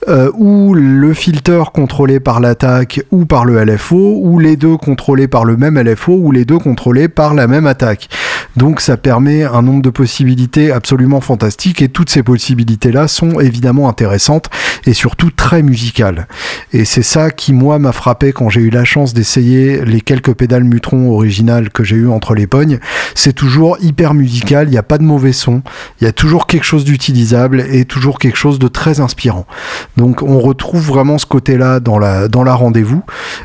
[0.08, 5.28] euh, ou le filter contrôlé par l'attaque ou par le LFO, ou les deux contrôlés
[5.28, 8.08] par le même LFO, ou les deux contrôlés par la même attaque.
[8.56, 13.88] Donc ça permet un nombre de possibilités absolument fantastiques, et toutes ces possibilités-là sont évidemment
[13.88, 14.50] intéressantes
[14.86, 16.26] et surtout très musicales.
[16.72, 20.34] Et c'est ça qui, moi, m'a frappé quand j'ai eu la chance d'essayer les quelques
[20.34, 22.78] pédales Mutron originales que j'ai eu entre les pognes.
[23.14, 25.62] C'est toujours hyper musical, il n'y a pas de mauvais son,
[26.00, 29.46] il y a toujours quelque chose d'utilisable et toujours quelque chose de très inspirant.
[29.96, 33.02] Donc on retrouve vraiment ce côté-là dans la, dans la rendez-vous.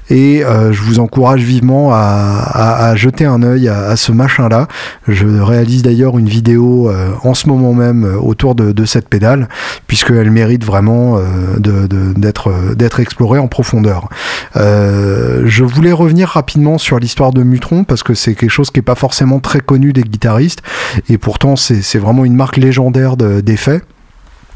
[0.10, 4.68] Et euh, je vous encourage vivement à, jeter un œil à, ce machin-là.
[5.08, 9.48] Je réalise d'ailleurs une vidéo euh, en ce moment même euh, autour de, cette pédale,
[9.88, 11.20] puisqu'elle mérite vraiment
[11.60, 14.10] d'être d'être explorée en profondeur.
[14.56, 18.84] je voulais revenir rapidement sur l'histoire de Mutron, parce que c'est quelque chose qui n'est
[18.84, 20.64] pas forcément très connu des guitaristes,
[21.08, 23.82] et pourtant c'est vraiment une marque légendaire d'effets.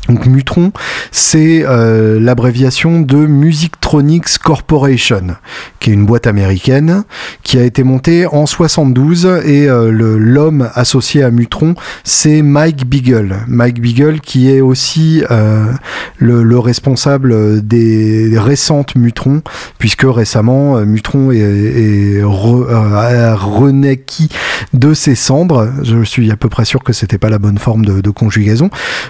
[0.09, 0.73] Donc Mutron,
[1.11, 5.37] c'est euh, l'abréviation de Musictronics Corporation,
[5.79, 7.05] qui est une boîte américaine
[7.41, 13.37] qui a été montée en 72 et euh, l'homme associé à Mutron, c'est Mike Beagle.
[13.47, 15.71] Mike Beagle qui est aussi euh,
[16.17, 19.41] le, responsable des, récentes Mutron,
[19.77, 24.27] puisque récemment Mutron est, est renaquis
[24.73, 25.69] de ses cendres.
[25.81, 28.69] Je suis à peu près sûr que c'était pas la bonne forme de, de conjugaison.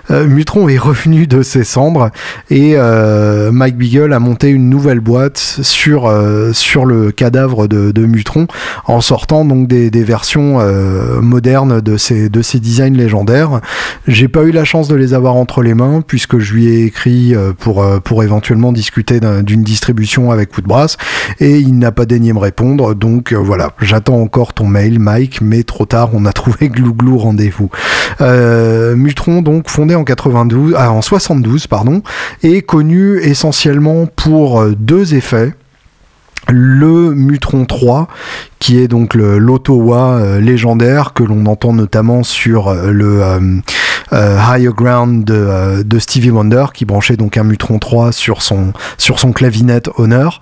[0.10, 2.12] Mutron est revenu de ses cendres
[2.50, 8.06] et euh, Mike Beagle a monté une nouvelle boîte sur, euh, sur le cadavre de,
[8.06, 8.48] Mutron
[8.86, 13.62] en sortant donc des, des versions euh, modernes de ces, de ces designs légendaires.
[14.08, 16.84] J'ai pas eu la chance de les avoir entre les mains puisque je lui ai
[16.84, 20.98] écrit pour, pour éventuellement discuter d'une distribution avec Coup de Brasse
[21.40, 25.64] et il n'a pas daigné me répondre donc voilà j'attends encore ton mail Mike mais
[25.64, 27.70] trop tard on a trouvé Glouglou rendez-vous.
[28.20, 32.02] Mutron donc fondé en 92 ah, en 72, pardon,
[32.44, 35.54] est connu essentiellement pour euh, deux effets.
[36.50, 38.10] Le Mutron 3
[38.64, 43.60] qui est donc l'Ottawa euh, légendaire que l'on entend notamment sur euh, le euh,
[44.14, 49.32] Higher Ground de, Stevie Wonder qui branchait donc un Mutron 3 sur son, sur son
[49.32, 50.42] clavinet Honor.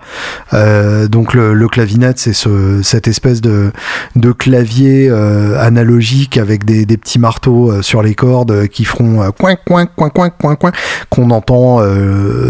[1.08, 3.72] donc le, clavinet c'est ce, cette espèce de,
[4.16, 5.10] de clavier
[5.58, 10.30] analogique avec des, des, petits marteaux sur les cordes qui feront coin coin coin coin
[10.30, 10.72] coin coin
[11.08, 11.80] qu'on entend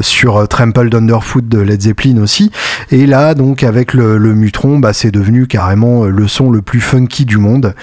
[0.00, 2.50] sur Trampled Underfoot de Led Zeppelin aussi.
[2.90, 6.80] Et là donc avec le, Mutron bah, c'est devenu carrément euh, le son le plus
[6.80, 7.74] funky du monde,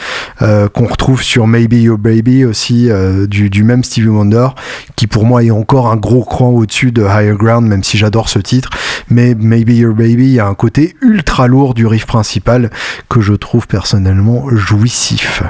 [0.41, 4.49] euh, qu'on retrouve sur Maybe Your Baby aussi, euh, du, même Stevie Wonder,
[4.95, 8.29] qui pour moi est encore un gros cran au-dessus de Higher Ground, même si j'adore
[8.29, 8.69] ce titre.
[9.09, 12.69] Mais Maybe Your Baby, a un côté ultra lourd du riff principal
[13.09, 15.43] que je trouve personnellement jouissif.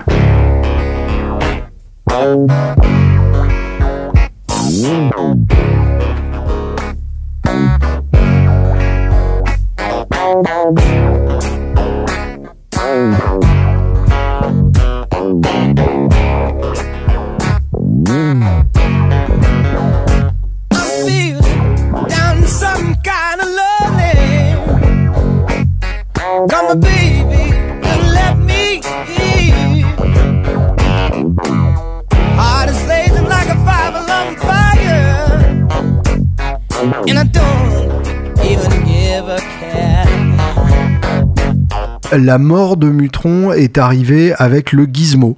[42.11, 45.37] La mort de Mutron est arrivée avec le gizmo.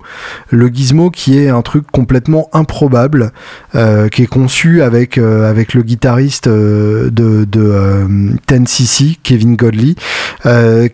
[0.50, 3.32] Le gizmo qui est un truc complètement improbable,
[3.76, 8.06] euh, qui est conçu avec, euh, avec le guitariste euh, de, de
[8.46, 9.96] Ten cc Kevin Godley,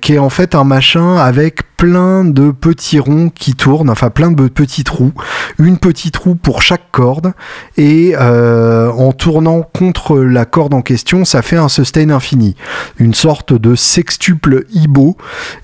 [0.01, 4.31] qui est en fait un machin avec plein de petits ronds qui tournent, enfin plein
[4.31, 5.13] de petits trous,
[5.59, 7.33] une petite roue pour chaque corde,
[7.77, 12.55] et euh, en tournant contre la corde en question, ça fait un sustain infini,
[12.97, 15.17] une sorte de sextuple Ibo,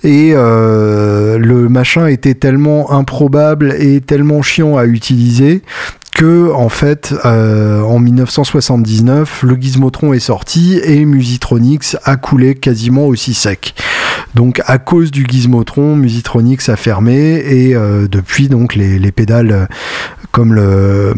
[0.03, 5.63] et euh, le machin était tellement improbable et tellement chiant à utiliser
[6.13, 13.07] que en fait euh, en 1979 le Gizmotron est sorti et Musitronics a coulé quasiment
[13.07, 13.73] aussi sec.
[14.35, 19.67] Donc à cause du Gizmotron, Musitronics a fermé et euh, depuis donc les, les, pédales
[20.33, 21.13] comme le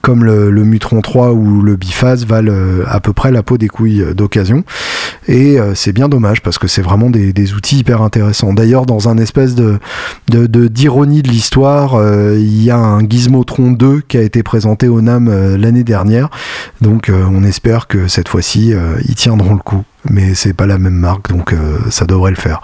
[0.00, 3.58] comme le, le, Mutron 3 ou le Biphase valent euh, à peu près la peau
[3.58, 4.62] des couilles d'occasion
[5.26, 8.52] et euh, c'est bien dommage parce que c'est vraiment des, outils hyper intéressants.
[8.54, 9.80] D'ailleurs dans un espèce de
[10.28, 15.00] d'ironie de, l'histoire, euh, il y a un Gizmotron 2 qui a été présenté au
[15.00, 16.30] NAM l'année dernière.
[16.80, 18.72] Donc on espère que cette fois-ci
[19.08, 22.36] ils tiendront le coup mais c'est pas la même marque, donc euh, ça devrait le
[22.36, 22.60] faire.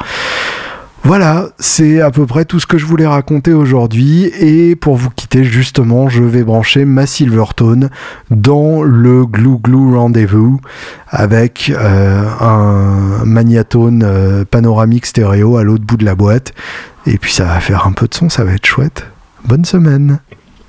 [1.06, 4.24] Voilà, c'est à peu près tout ce que je voulais raconter aujourd'hui.
[4.40, 7.90] Et pour vous quitter, justement, je vais brancher ma Silvertone
[8.32, 10.60] dans le Glue Glue Rendezvous
[11.08, 16.52] avec euh, un magnatone euh, panoramique stéréo à l'autre bout de la boîte.
[17.06, 19.06] Et puis ça va faire un peu de son, ça va être chouette.
[19.44, 20.18] Bonne semaine.